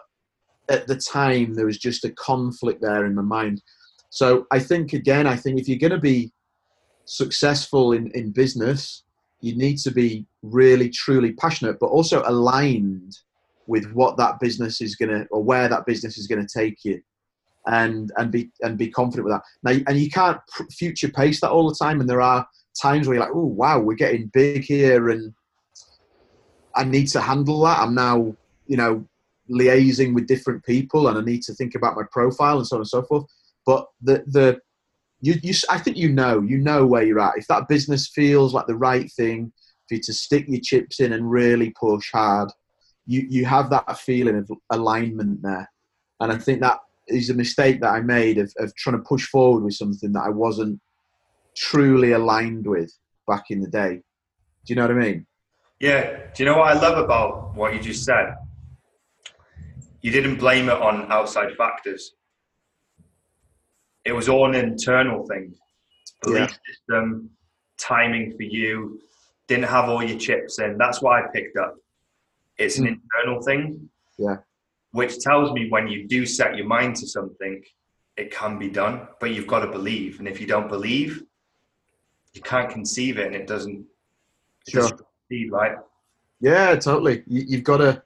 [0.70, 3.62] at the time there was just a conflict there in my mind.
[4.10, 6.32] So I think again, I think if you're going to be
[7.06, 9.04] successful in, in business,
[9.42, 13.18] you need to be really truly passionate, but also aligned
[13.70, 16.84] with what that business is going to or where that business is going to take
[16.84, 17.00] you
[17.68, 19.44] and and be and be confident with that.
[19.64, 20.40] Now and you can't
[20.72, 22.48] future pace that all the time and there are
[22.82, 25.34] times where you're like oh wow we're getting big here and
[26.76, 27.80] i need to handle that.
[27.80, 28.36] I'm now
[28.68, 29.06] you know
[29.52, 32.82] liaising with different people and i need to think about my profile and so on
[32.82, 33.26] and so forth.
[33.66, 34.60] But the the
[35.22, 37.38] you, you, I think you know, you know where you're at.
[37.38, 39.52] If that business feels like the right thing
[39.88, 42.50] for you to stick your chips in and really push hard,
[43.10, 45.70] you, you have that feeling of alignment there.
[46.20, 49.26] And I think that is a mistake that I made of, of trying to push
[49.26, 50.80] forward with something that I wasn't
[51.56, 52.94] truly aligned with
[53.28, 54.02] back in the day.
[54.66, 55.26] Do you know what I mean?
[55.80, 56.18] Yeah.
[56.34, 58.36] Do you know what I love about what you just said?
[60.02, 62.14] You didn't blame it on outside factors
[64.06, 65.54] it was all an internal thing.
[66.24, 66.56] Belief yeah.
[66.68, 67.30] system,
[67.78, 69.00] timing for you,
[69.48, 70.78] didn't have all your chips in.
[70.78, 71.76] That's what I picked up.
[72.60, 73.00] It's an mm.
[73.00, 73.90] internal thing.
[74.18, 74.38] Yeah.
[74.92, 77.64] Which tells me when you do set your mind to something,
[78.18, 80.20] it can be done, but you've got to believe.
[80.20, 81.24] And if you don't believe,
[82.34, 83.86] you can't conceive it and it doesn't,
[84.68, 84.82] it sure.
[84.82, 85.78] doesn't proceed, right?
[86.42, 87.24] Yeah, totally.
[87.26, 88.04] You, you've got to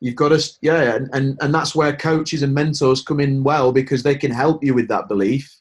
[0.00, 3.72] You've got to, yeah, and, and, and that's where coaches and mentors come in well
[3.72, 5.52] because they can help you with that belief.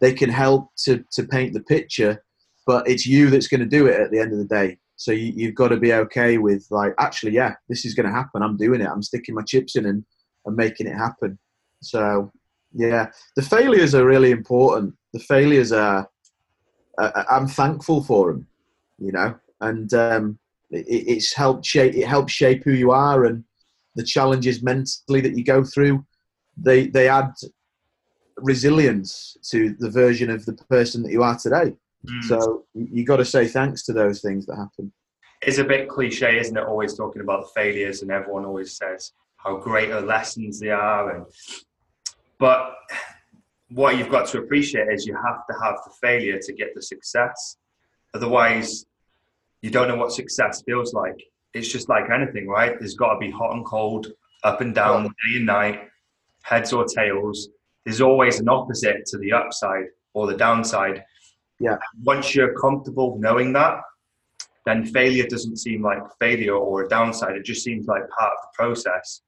[0.00, 2.24] They can help to, to paint the picture,
[2.66, 4.78] but it's you that's going to do it at the end of the day.
[5.02, 8.18] So you, you've got to be okay with, like, actually, yeah, this is going to
[8.20, 8.42] happen.
[8.42, 8.90] I'm doing it.
[8.92, 10.00] I'm sticking my chips in and,
[10.44, 11.38] and making it happen.
[11.92, 12.02] So,
[12.84, 13.04] yeah,
[13.38, 14.94] the failures are really important.
[15.16, 16.00] The failures are,
[17.02, 18.46] uh, I'm thankful for them,
[19.06, 19.30] you know,
[19.60, 20.24] and um,
[20.72, 21.94] It, it's helped shape.
[21.94, 23.44] It helps shape who you are and
[23.94, 26.04] the challenges mentally that you go through.
[26.56, 27.32] They they add
[28.36, 31.68] resilience to the version of the person that you are today.
[32.06, 32.24] Mm.
[32.24, 34.92] So you got to say thanks to those things that happen.
[35.40, 36.64] It's a bit cliche, isn't it?
[36.64, 41.16] Always talking about the failures, and everyone always says how great the lessons they are.
[41.16, 41.26] And
[42.38, 42.76] but
[43.70, 46.82] what you've got to appreciate is you have to have the failure to get the
[46.82, 47.56] success.
[48.14, 48.84] Otherwise,
[49.62, 51.22] you don't know what success feels like.
[51.54, 52.78] It's just like anything, right?
[52.78, 54.08] There's got to be hot and cold,
[54.44, 55.88] up and down, day and night,
[56.42, 57.48] heads or tails.
[57.84, 61.04] There's always an opposite to the upside or the downside.
[61.60, 61.76] Yeah.
[62.02, 63.80] Once you're comfortable knowing that,
[64.66, 67.36] then failure doesn't seem like failure or a downside.
[67.36, 69.22] It just seems like part of the process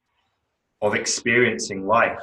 [0.83, 2.19] of experiencing life.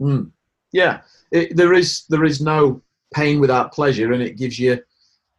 [0.00, 0.30] Mm.
[0.72, 1.00] Yeah,
[1.30, 2.82] it, there is there is no
[3.14, 4.80] pain without pleasure, and it gives you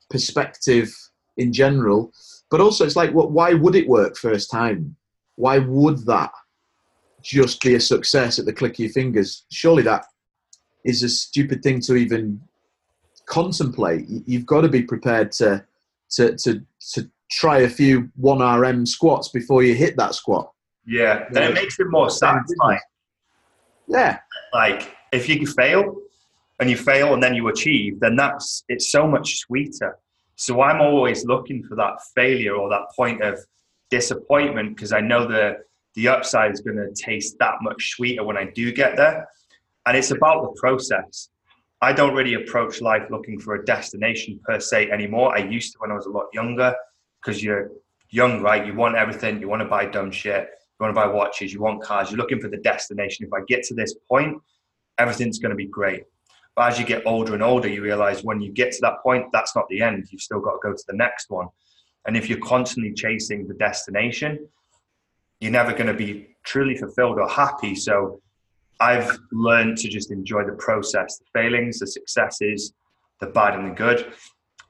[0.10, 0.94] perspective
[1.38, 2.14] in general.
[2.50, 3.32] But also, it's like, what?
[3.32, 4.96] Why would it work first time?
[5.36, 6.32] Why would that
[7.22, 9.46] just be a success at the click of your fingers?
[9.52, 10.06] Surely that
[10.86, 12.40] is a stupid thing to even
[13.26, 14.06] contemplate.
[14.08, 15.66] You've got to be prepared to
[16.12, 16.62] to to
[16.94, 20.52] to try a few one RM squats before you hit that squat.
[20.86, 22.80] Yeah, and it makes it more satisfying.
[23.88, 24.20] Yeah,
[24.54, 25.96] like if you fail
[26.60, 29.98] and you fail and then you achieve, then that's it's so much sweeter.
[30.36, 33.40] So I'm always looking for that failure or that point of
[33.90, 35.58] disappointment because I know the
[35.96, 39.28] the upside is going to taste that much sweeter when I do get there.
[39.86, 41.30] And it's about the process.
[41.82, 45.38] I don't really approach life looking for a destination per se anymore.
[45.38, 46.74] I used to when I was a lot younger
[47.22, 47.72] because you're
[48.10, 48.66] young, right?
[48.66, 49.40] You want everything.
[49.40, 50.44] You want to buy dumb shit.
[50.44, 51.54] You want to buy watches.
[51.54, 52.12] You want cars.
[52.12, 53.26] You're looking for the destination.
[53.26, 54.42] If I get to this point,
[54.98, 56.04] everything's going to be great.
[56.56, 59.26] But as you get older and older, you realize when you get to that point,
[59.34, 60.08] that's not the end.
[60.10, 61.48] You've still got to go to the next one.
[62.08, 64.48] And if you're constantly chasing the destination,
[65.42, 67.76] you're never going to be truly fulfilled or happy.
[67.76, 68.22] So
[68.80, 72.74] I've learned to just enjoy the process, the failings, the successes,
[73.20, 74.14] the bad and the good.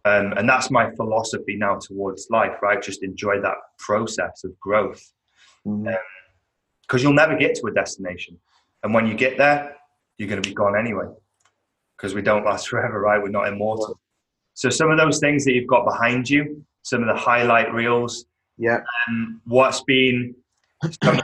[0.05, 2.81] Um, and that's my philosophy now towards life, right?
[2.81, 5.01] Just enjoy that process of growth.
[5.63, 5.87] Because mm-hmm.
[5.87, 8.39] um, you'll never get to a destination.
[8.83, 9.75] And when you get there,
[10.17, 11.05] you're going to be gone anyway
[11.97, 13.21] because we don't last forever, right?
[13.21, 13.99] We're not immortal.
[14.53, 18.25] So some of those things that you've got behind you, some of the highlight reels.
[18.57, 18.79] Yeah.
[19.07, 20.35] Um, what's been
[21.03, 21.21] some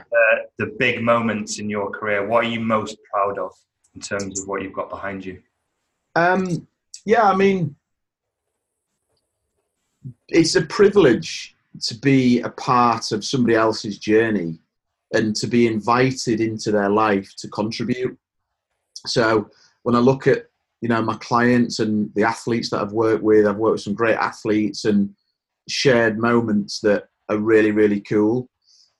[0.57, 2.27] the big moments in your career?
[2.27, 3.51] What are you most proud of
[3.95, 5.41] in terms of what you've got behind you?
[6.15, 6.67] Um,
[7.05, 7.75] yeah, I mean,
[10.27, 14.59] it's a privilege to be a part of somebody else's journey
[15.13, 18.17] and to be invited into their life to contribute.
[19.07, 19.49] So
[19.83, 20.45] when I look at
[20.81, 23.93] you know my clients and the athletes that I've worked with, I've worked with some
[23.93, 25.13] great athletes and
[25.67, 28.49] shared moments that are really really cool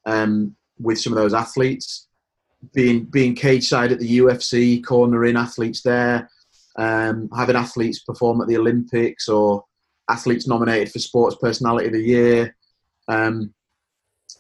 [0.06, 2.08] um, with some of those athletes.
[2.74, 6.30] Being being cage side at the UFC, cornering athletes there,
[6.78, 9.64] um, having athletes perform at the Olympics or
[10.10, 12.56] athletes nominated for Sports Personality of the Year,
[13.08, 13.52] um,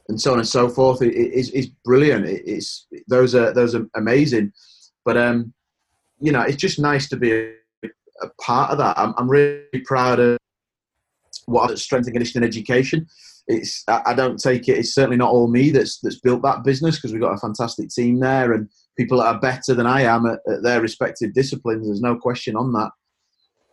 [0.07, 1.01] and so on and so forth.
[1.01, 2.25] It is it, brilliant.
[2.25, 4.53] It, it's those are those are amazing.
[5.03, 5.53] But um,
[6.19, 7.53] you know, it's just nice to be a,
[8.21, 8.97] a part of that.
[8.97, 10.37] I'm, I'm, really proud of
[11.45, 13.07] what strength and conditioning education.
[13.51, 14.77] It's I, don't take it.
[14.77, 17.89] It's certainly not all me that's that's built that business because we've got a fantastic
[17.89, 21.87] team there and people that are better than I am at, at their respective disciplines.
[21.87, 22.91] There's no question on that.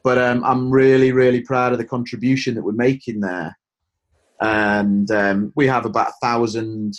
[0.05, 3.59] But um, I'm really, really proud of the contribution that we're making there.
[4.41, 6.95] And um, we have about a thousand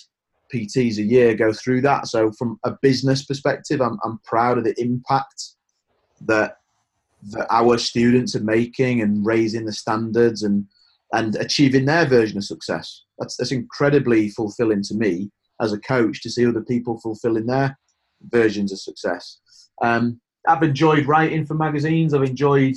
[0.53, 2.07] PTs a year go through that.
[2.07, 5.43] So from a business perspective, I'm, I'm proud of the impact
[6.21, 6.55] that
[7.31, 10.65] that our students are making and raising the standards and
[11.13, 13.03] and achieving their version of success.
[13.17, 15.31] That's that's incredibly fulfilling to me
[15.61, 17.77] as a coach to see other people fulfilling their
[18.21, 19.39] versions of success.
[19.81, 22.13] Um, I've enjoyed writing for magazines.
[22.13, 22.75] I've enjoyed,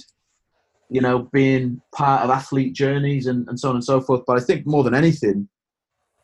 [0.90, 4.22] you know, being part of athlete journeys and, and so on and so forth.
[4.26, 5.48] But I think more than anything,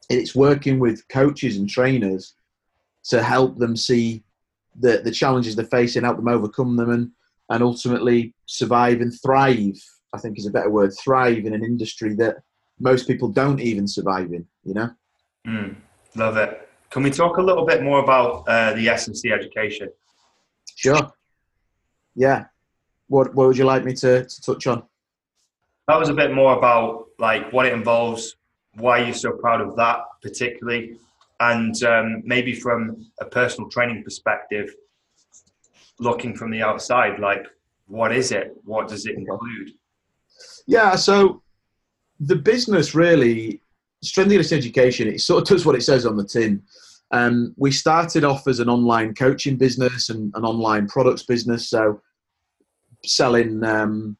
[0.09, 2.35] it's working with coaches and trainers
[3.05, 4.25] to help them see
[4.81, 7.11] the, the challenges they're facing, help them overcome them, and,
[7.51, 9.81] and ultimately survive and thrive.
[10.13, 10.93] I think is a better word.
[11.03, 12.37] Thrive in an industry that
[12.81, 14.47] most people don't even survive in.
[14.65, 14.91] You know.
[15.47, 15.77] Mm,
[16.17, 16.69] love it.
[16.91, 19.91] Can we talk a little bit more about uh, the S&C education?
[20.75, 21.11] Sure.
[22.15, 22.47] Yeah.
[23.09, 24.83] What What would you like me to, to touch on?
[25.87, 28.37] That was a bit more about like what it involves,
[28.75, 30.99] why you're so proud of that particularly,
[31.41, 34.75] and um, maybe from a personal training perspective,
[35.99, 37.47] looking from the outside, like
[37.87, 38.57] what is it?
[38.65, 39.73] What does it include?
[40.67, 41.43] Yeah, so
[42.21, 43.63] the business really
[44.03, 46.63] strength and education, it sort of does what it says on the tin.
[47.11, 52.01] Um, we started off as an online coaching business and an online products business, so
[53.05, 54.17] selling um,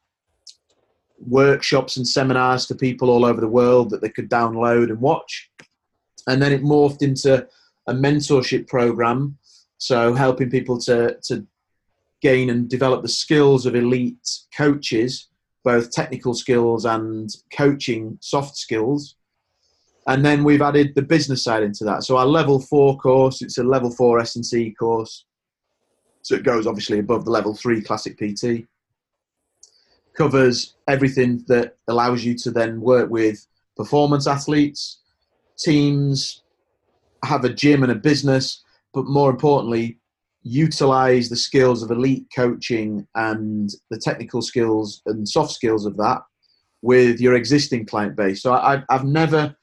[1.19, 5.51] workshops and seminars to people all over the world that they could download and watch.
[6.27, 7.47] And then it morphed into
[7.87, 9.37] a mentorship program,
[9.77, 11.45] so helping people to, to
[12.21, 15.28] gain and develop the skills of elite coaches,
[15.69, 19.17] both technical skills and coaching soft skills.
[20.07, 22.03] And then we've added the business side into that.
[22.03, 25.25] So our level four course, it's a level four S&C course.
[26.23, 28.65] So it goes obviously above the level three classic PT.
[30.17, 33.45] Covers everything that allows you to then work with
[33.77, 35.01] performance athletes,
[35.59, 36.41] teams,
[37.23, 39.98] have a gym and a business, but more importantly,
[40.49, 46.21] utilize the skills of elite coaching and the technical skills and soft skills of that
[46.81, 48.41] with your existing client base.
[48.41, 49.55] So I, have never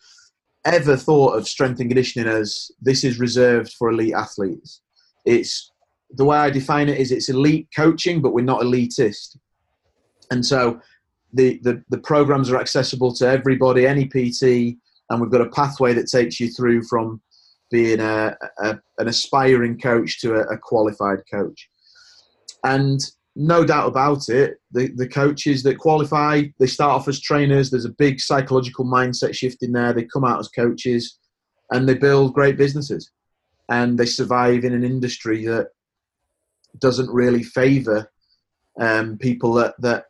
[0.64, 4.82] ever thought of strength and conditioning as this is reserved for elite athletes.
[5.24, 5.70] It's
[6.10, 9.36] the way I define it is it's elite coaching, but we're not elitist.
[10.30, 10.80] And so
[11.32, 14.76] the, the, the programs are accessible to everybody, any PT,
[15.08, 17.20] and we've got a pathway that takes you through from
[17.70, 21.68] being a, a an aspiring coach to a, a, qualified coach.
[22.64, 23.00] And
[23.34, 27.70] no doubt about it, the, the coaches that qualify, they start off as trainers.
[27.70, 29.92] There's a big psychological mindset shift in there.
[29.92, 31.18] They come out as coaches
[31.70, 33.10] and they build great businesses.
[33.68, 35.68] And they survive in an industry that
[36.78, 38.10] doesn't really favor
[38.80, 40.06] um, people that, that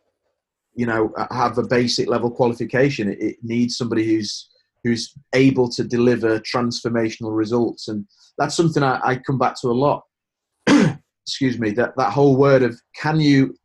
[0.74, 3.08] you know have a basic level qualification.
[3.10, 4.48] It, it needs somebody who's
[4.86, 7.88] who's able to deliver transformational results.
[7.88, 8.06] And
[8.38, 10.04] that's something I, I come back to a lot.
[11.26, 13.56] Excuse me, that, that whole word of can you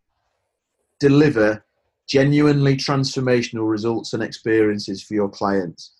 [0.99, 1.63] deliver
[2.09, 5.93] genuinely transformational results and experiences for your clients?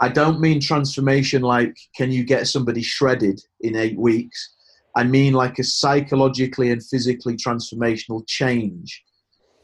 [0.00, 4.54] I don't mean transformation like can you get somebody shredded in eight weeks?
[4.94, 9.02] I mean like a psychologically and physically transformational change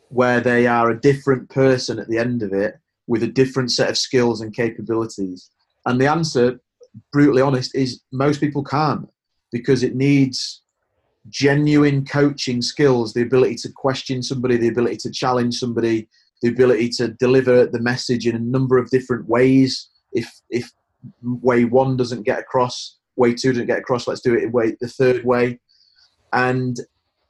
[0.09, 2.75] where they are a different person at the end of it
[3.09, 5.51] with a different set of skills and capabilities?
[5.87, 6.61] And the answer,
[7.13, 9.09] brutally honest, is most people can't
[9.51, 10.63] because it needs
[11.29, 16.09] genuine coaching skills the ability to question somebody, the ability to challenge somebody,
[16.43, 19.89] the ability to deliver the message in a number of different ways.
[20.13, 20.71] If, if
[21.23, 24.77] way one doesn't get across, way two doesn't get across, let's do it in way
[24.81, 25.59] the third way.
[26.33, 26.79] And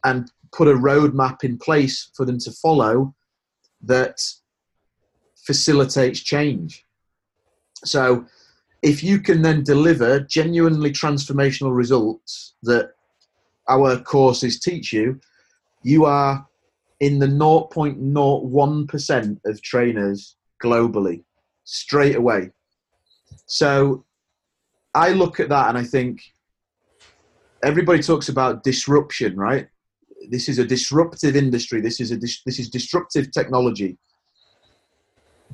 [0.05, 3.15] and put a roadmap in place for them to follow
[3.83, 4.21] that
[5.49, 6.85] facilitates change.
[7.83, 8.27] So,
[8.83, 12.91] if you can then deliver genuinely transformational results that
[13.67, 15.19] our courses teach you,
[15.83, 16.47] you are
[17.01, 21.25] in the 0.01% of trainers globally
[21.65, 22.51] straight away.
[23.47, 24.05] So,
[24.95, 26.21] I look at that and I think
[27.65, 29.67] everybody talks about disruption, right?
[30.29, 31.81] This is a disruptive industry.
[31.81, 33.97] This is a this is disruptive technology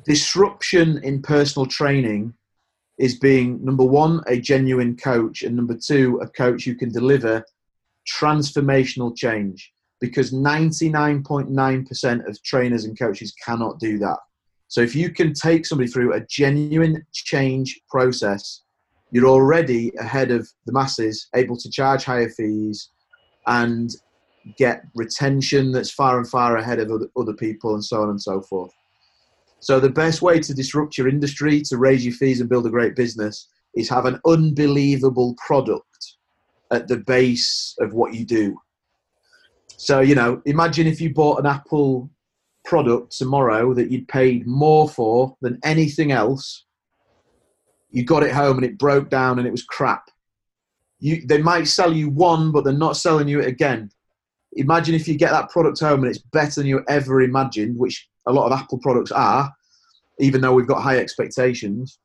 [0.03, 2.33] disruption in personal training
[2.97, 7.43] is being number one a genuine coach and number two a coach who can deliver
[8.09, 14.17] transformational change because 99.9% of trainers and coaches cannot do that.
[14.67, 18.61] So if you can take somebody through a genuine change process
[19.11, 22.89] you're already ahead of the masses able to charge higher fees
[23.47, 23.91] and
[24.57, 28.41] get retention that's far and far ahead of other, people and so on and so
[28.41, 28.71] forth
[29.65, 32.69] so the best way to disrupt your industry, to raise your fees and build a
[32.69, 36.17] great business, is have an unbelievable product
[36.71, 38.55] at the base of what you do.
[39.77, 42.11] So, you know, imagine if you bought an Apple
[42.63, 46.65] product tomorrow that you'd paid more for than anything else.
[47.89, 50.03] You got it home and it broke down and it was crap.
[50.99, 53.89] You, they might sell you one, but they're not selling you it again.
[54.57, 58.07] Imagine if you get that product home and it's better than you ever imagined, which
[58.27, 59.53] a lot of Apple products are,
[60.19, 61.99] even though we've got high expectations,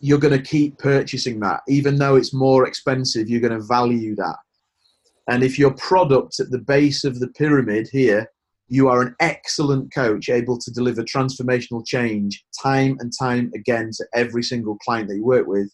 [0.00, 1.60] you're going to keep purchasing that.
[1.68, 4.36] Even though it's more expensive, you're going to value that.
[5.28, 8.28] And if your product at the base of the pyramid here,
[8.68, 14.06] you are an excellent coach able to deliver transformational change time and time again to
[14.14, 15.70] every single client that you work with,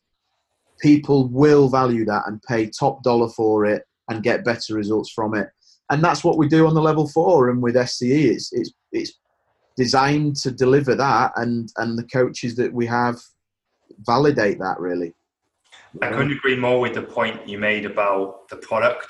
[0.80, 5.34] people will value that and pay top dollar for it and get better results from
[5.34, 5.48] it.
[5.90, 8.32] And that's what we do on the level four and with SCE.
[8.32, 9.12] It's, it's, it's
[9.78, 13.16] designed to deliver that, and and the coaches that we have
[14.00, 15.14] validate that really.
[16.02, 19.08] I couldn't agree more with the point you made about the product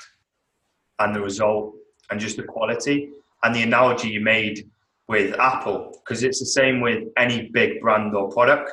[0.99, 1.73] and the result
[2.09, 3.09] and just the quality
[3.43, 4.69] and the analogy you made
[5.07, 8.71] with Apple because it's the same with any big brand or product.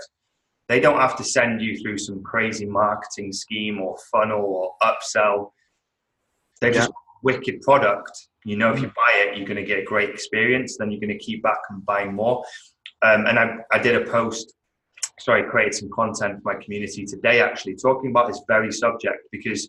[0.68, 5.50] they don't have to send you through some crazy marketing scheme or funnel or upsell.
[6.60, 6.92] They just
[7.22, 8.14] wicked product.
[8.46, 10.76] You know, if you buy it, you're going to get a great experience.
[10.76, 12.44] Then you're going to keep back and buying more.
[13.02, 14.54] Um, and I, I did a post,
[15.18, 19.68] sorry, created some content for my community today, actually talking about this very subject because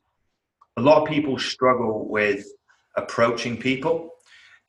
[0.78, 2.46] a lot of people struggle with
[2.98, 4.12] approaching people.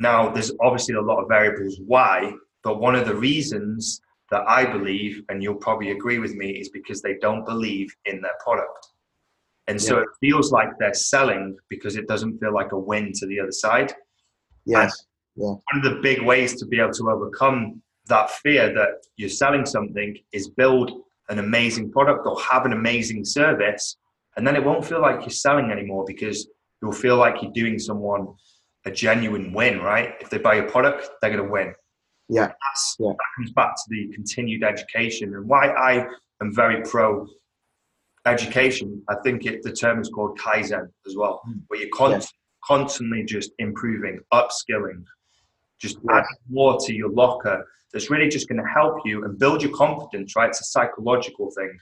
[0.01, 2.33] Now, there's obviously a lot of variables why,
[2.65, 4.01] but one of the reasons
[4.31, 8.23] that I believe, and you'll probably agree with me, is because they don't believe in
[8.23, 8.89] their product.
[9.69, 10.03] And so Yeah.
[10.03, 13.53] it feels like they're selling because it doesn't feel like a win to the other
[13.53, 13.93] side.
[14.65, 15.07] Yes.
[15.37, 15.47] Yeah.
[15.49, 19.67] One of the big ways to be able to overcome that fear that you're selling
[19.67, 20.91] something is build
[21.29, 23.99] an amazing product or have an amazing service.
[24.37, 26.49] And then it won't feel like you're selling anymore because
[26.81, 28.29] you'll feel like you're doing someone
[28.87, 30.15] a genuine win, right?
[30.21, 31.75] If they buy your product, they're going to win.
[32.31, 32.47] Yeah.
[32.47, 33.11] That's, Yeah.
[33.11, 36.07] That comes back to the continued education and why I
[36.41, 37.27] am very pro
[38.33, 39.03] education.
[39.09, 42.23] I think it, the term is called Kaizen as well, where you're con-
[42.65, 45.05] constantly just improving, upskilling,
[45.81, 46.17] just Yeah.
[46.19, 49.73] adding more to your locker that's really just going to help you and build your
[49.73, 50.49] confidence, right?
[50.51, 51.79] It's a psychological thing.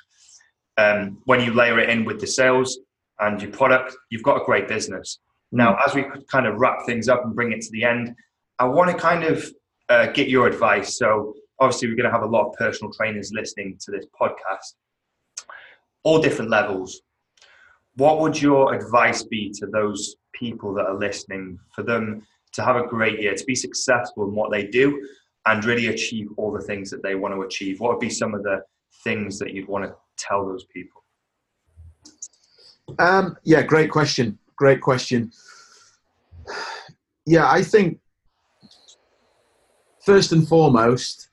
[0.78, 2.78] Um, when you layer it in with the sales
[3.18, 5.18] and your product, you've got a great business.
[5.52, 8.14] Now, as we kind of wrap things up and bring it to the end,
[8.58, 9.44] I want to kind of
[9.88, 10.98] uh, get your advice.
[10.98, 14.74] So, obviously, we're going to have a lot of personal trainers listening to this podcast,
[16.06, 17.00] all different levels.
[17.96, 22.76] What would your advice be to those people that are listening for them to have
[22.76, 25.04] a great year, to be successful in what they do,
[25.46, 27.80] and really achieve all the things that they want to achieve?
[27.80, 28.62] What would be some of the
[29.02, 31.02] things that you'd want to tell those people?
[33.00, 34.38] Um, yeah, great question.
[34.54, 35.32] Great question.
[37.26, 37.98] Yeah, I think
[40.04, 41.30] first and foremost,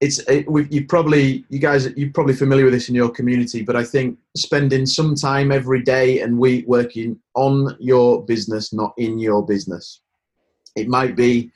[0.00, 3.76] it's it, you probably you guys you're probably familiar with this in your community, but
[3.76, 9.18] I think spending some time every day and week working on your business, not in
[9.18, 10.00] your business.
[10.76, 11.50] It might be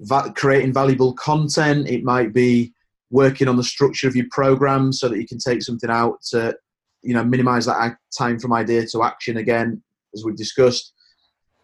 [0.00, 1.88] va- creating valuable content.
[1.88, 2.72] It might be
[3.10, 6.56] working on the structure of your program so that you can take something out to
[7.02, 9.82] you know minimize that time from idea to action again
[10.14, 10.92] as we've discussed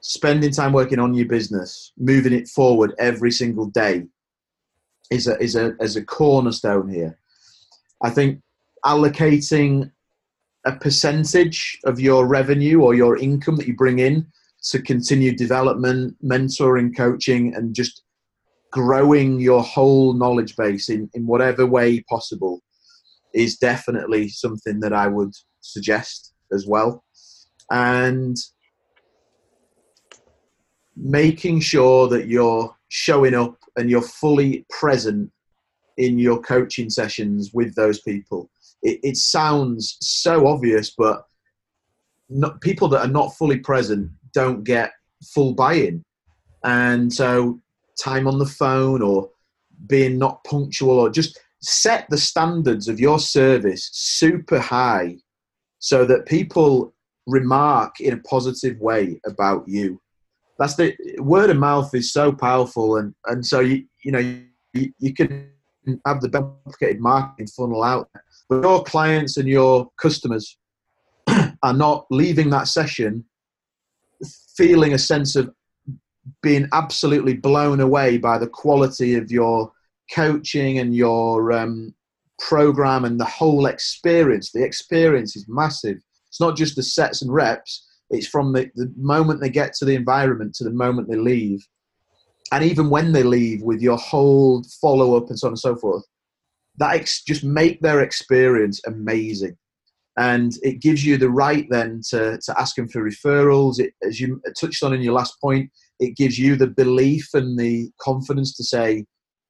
[0.01, 4.05] spending time working on your business moving it forward every single day
[5.11, 7.19] is a is a is a cornerstone here
[8.03, 8.41] i think
[8.85, 9.91] allocating
[10.67, 14.27] a percentage of your revenue or your income that you bring in
[14.63, 18.03] to continue development mentoring coaching and just
[18.71, 22.63] growing your whole knowledge base in, in whatever way possible
[23.35, 27.05] is definitely something that I would suggest as well.
[27.71, 28.37] And
[30.97, 35.31] making sure that you're showing up and you're fully present
[35.97, 38.51] in your coaching sessions with those people.
[38.83, 41.27] It, it sounds so obvious, but
[42.29, 44.93] not, people that are not fully present don't get
[45.35, 46.03] full buy in.
[46.64, 47.61] And so,
[48.01, 49.29] time on the phone or
[49.87, 55.16] being not punctual or just set the standards of your service super high
[55.79, 56.95] so that people
[57.27, 60.01] remark in a positive way about you
[60.61, 64.19] that's the word of mouth is so powerful and and so you you know
[64.75, 65.51] you, you can
[66.07, 68.09] have the complicated marketing funnel out
[68.49, 70.57] but your clients and your customers
[71.63, 73.25] are not leaving that session
[74.57, 75.51] feeling a sense of
[76.43, 79.73] being absolutely blown away by the quality of your
[80.15, 81.95] coaching and your um,
[82.39, 84.53] program and the whole experience.
[84.53, 85.99] The experience is massive.
[86.29, 87.87] It's not just the sets and reps.
[88.11, 91.67] It's from the, the moment they get to the environment to the moment they leave.
[92.53, 95.77] And even when they leave with your whole follow up and so on and so
[95.77, 96.05] forth,
[96.79, 99.57] that ex- just make their experience amazing.
[100.19, 103.79] And it gives you the right then to, to ask them for referrals.
[103.79, 107.59] It, as you touched on in your last point, it gives you the belief and
[107.59, 109.07] the confidence to say,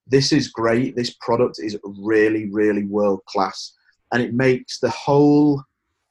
[0.06, 0.96] this is great.
[0.96, 3.72] This product is really, really world class.
[4.12, 5.62] And it makes the whole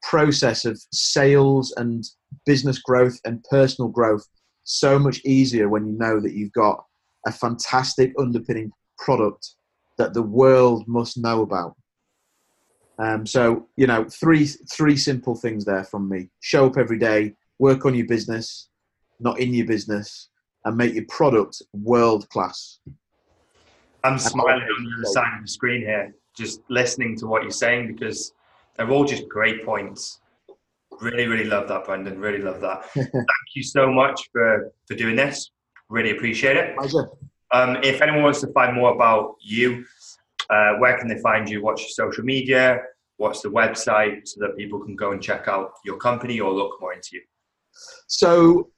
[0.04, 2.04] process of sales and
[2.46, 4.28] business growth and personal growth
[4.64, 6.84] so much easier when you know that you've got
[7.26, 9.56] a fantastic underpinning product
[9.98, 11.76] that the world must know about.
[13.00, 17.34] Um, so you know, three three simple things there from me: show up every day,
[17.58, 18.70] work on your business,
[19.20, 20.30] not in your business,
[20.66, 22.80] and make your product world class.
[24.04, 27.52] I'm smiling on the other side of the screen here, just listening to what you're
[27.52, 28.34] saying because
[28.80, 30.22] they're all just great points.
[31.02, 32.18] Really, really love that, Brendan.
[32.18, 32.86] Really love that.
[32.94, 35.52] Thank you so much for, for doing this.
[35.90, 36.78] Really appreciate it.
[36.78, 37.10] Pleasure.
[37.52, 39.86] Um, if anyone wants to find more about you
[40.50, 41.62] Uh, where can they find you?
[41.62, 42.80] What's your social media?
[43.18, 46.80] What's the website so that people can go and check out your company or look
[46.82, 47.22] more into you?
[48.08, 48.72] So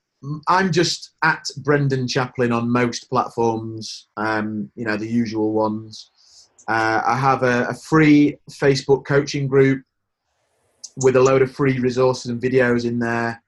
[0.50, 6.12] I'm just at Brendan Chaplin on most platforms, um, you know, the usual ones.
[6.68, 9.82] Uh, I have a, a, free Facebook coaching group
[10.98, 13.42] with a load of free resources and videos in there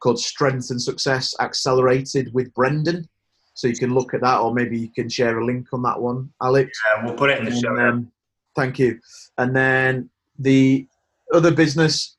[0.00, 3.08] called Strength and Success Accelerated with Brendan.
[3.54, 6.00] So you can look at that, or maybe you can share a link on that
[6.00, 6.78] one, Alex.
[6.96, 7.78] Yeah, we'll put it in the show.
[7.78, 8.10] Um,
[8.56, 8.98] thank you.
[9.38, 10.86] And then the
[11.32, 12.16] other business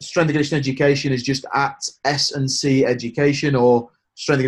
[0.00, 4.42] strength and conditioning education is just at S&C Education or strength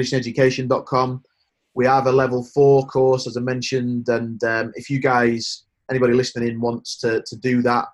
[1.75, 6.15] We have a level four course, as I mentioned, and um, if you guys, anybody
[6.15, 7.87] listening in, wants to, to do that,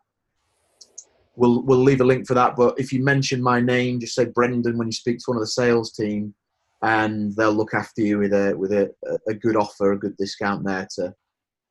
[1.37, 2.57] we'll we'll leave a link for that.
[2.57, 5.43] But if you mention my name, just say Brendan when you speak to one of
[5.43, 6.35] the sales team,
[6.83, 8.93] and they'll look after you with a with a,
[9.29, 11.15] a good offer, a good discount there to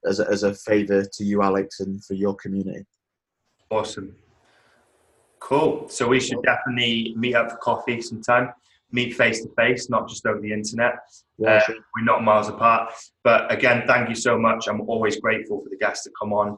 [0.06, 2.86] as a, as a favour to you, Alex, and for your community.
[3.70, 4.16] Awesome.
[5.40, 5.88] Cool.
[5.90, 8.54] So we should definitely meet up for coffee sometime,
[8.92, 10.96] meet face to face, not just over the internet.
[11.38, 11.76] Yeah, uh, sure.
[11.96, 12.94] We're not miles apart.
[13.24, 14.68] But again, thank you so much.
[14.68, 16.58] I'm always grateful for the guests that come on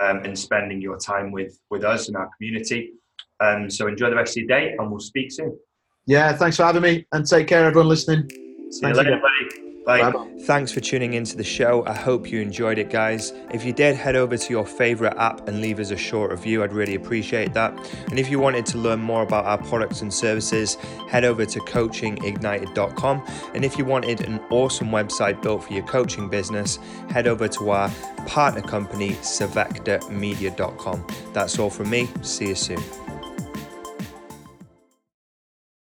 [0.00, 2.92] um, and spending your time with with us and our community.
[3.40, 5.58] Um, so enjoy the rest of your day, and we'll speak soon.
[6.06, 8.28] Yeah, thanks for having me, and take care, everyone listening.
[8.30, 9.22] See thanks you later, again.
[9.22, 9.75] buddy.
[9.86, 10.12] Bye.
[10.40, 11.84] Thanks for tuning into the show.
[11.86, 13.32] I hope you enjoyed it, guys.
[13.52, 16.64] If you did, head over to your favorite app and leave us a short review.
[16.64, 17.72] I'd really appreciate that.
[18.10, 20.74] And if you wanted to learn more about our products and services,
[21.08, 23.22] head over to coachingignited.com.
[23.54, 26.80] And if you wanted an awesome website built for your coaching business,
[27.10, 27.88] head over to our
[28.26, 31.06] partner company, savectormedia.com.
[31.32, 32.08] That's all from me.
[32.22, 33.05] See you soon.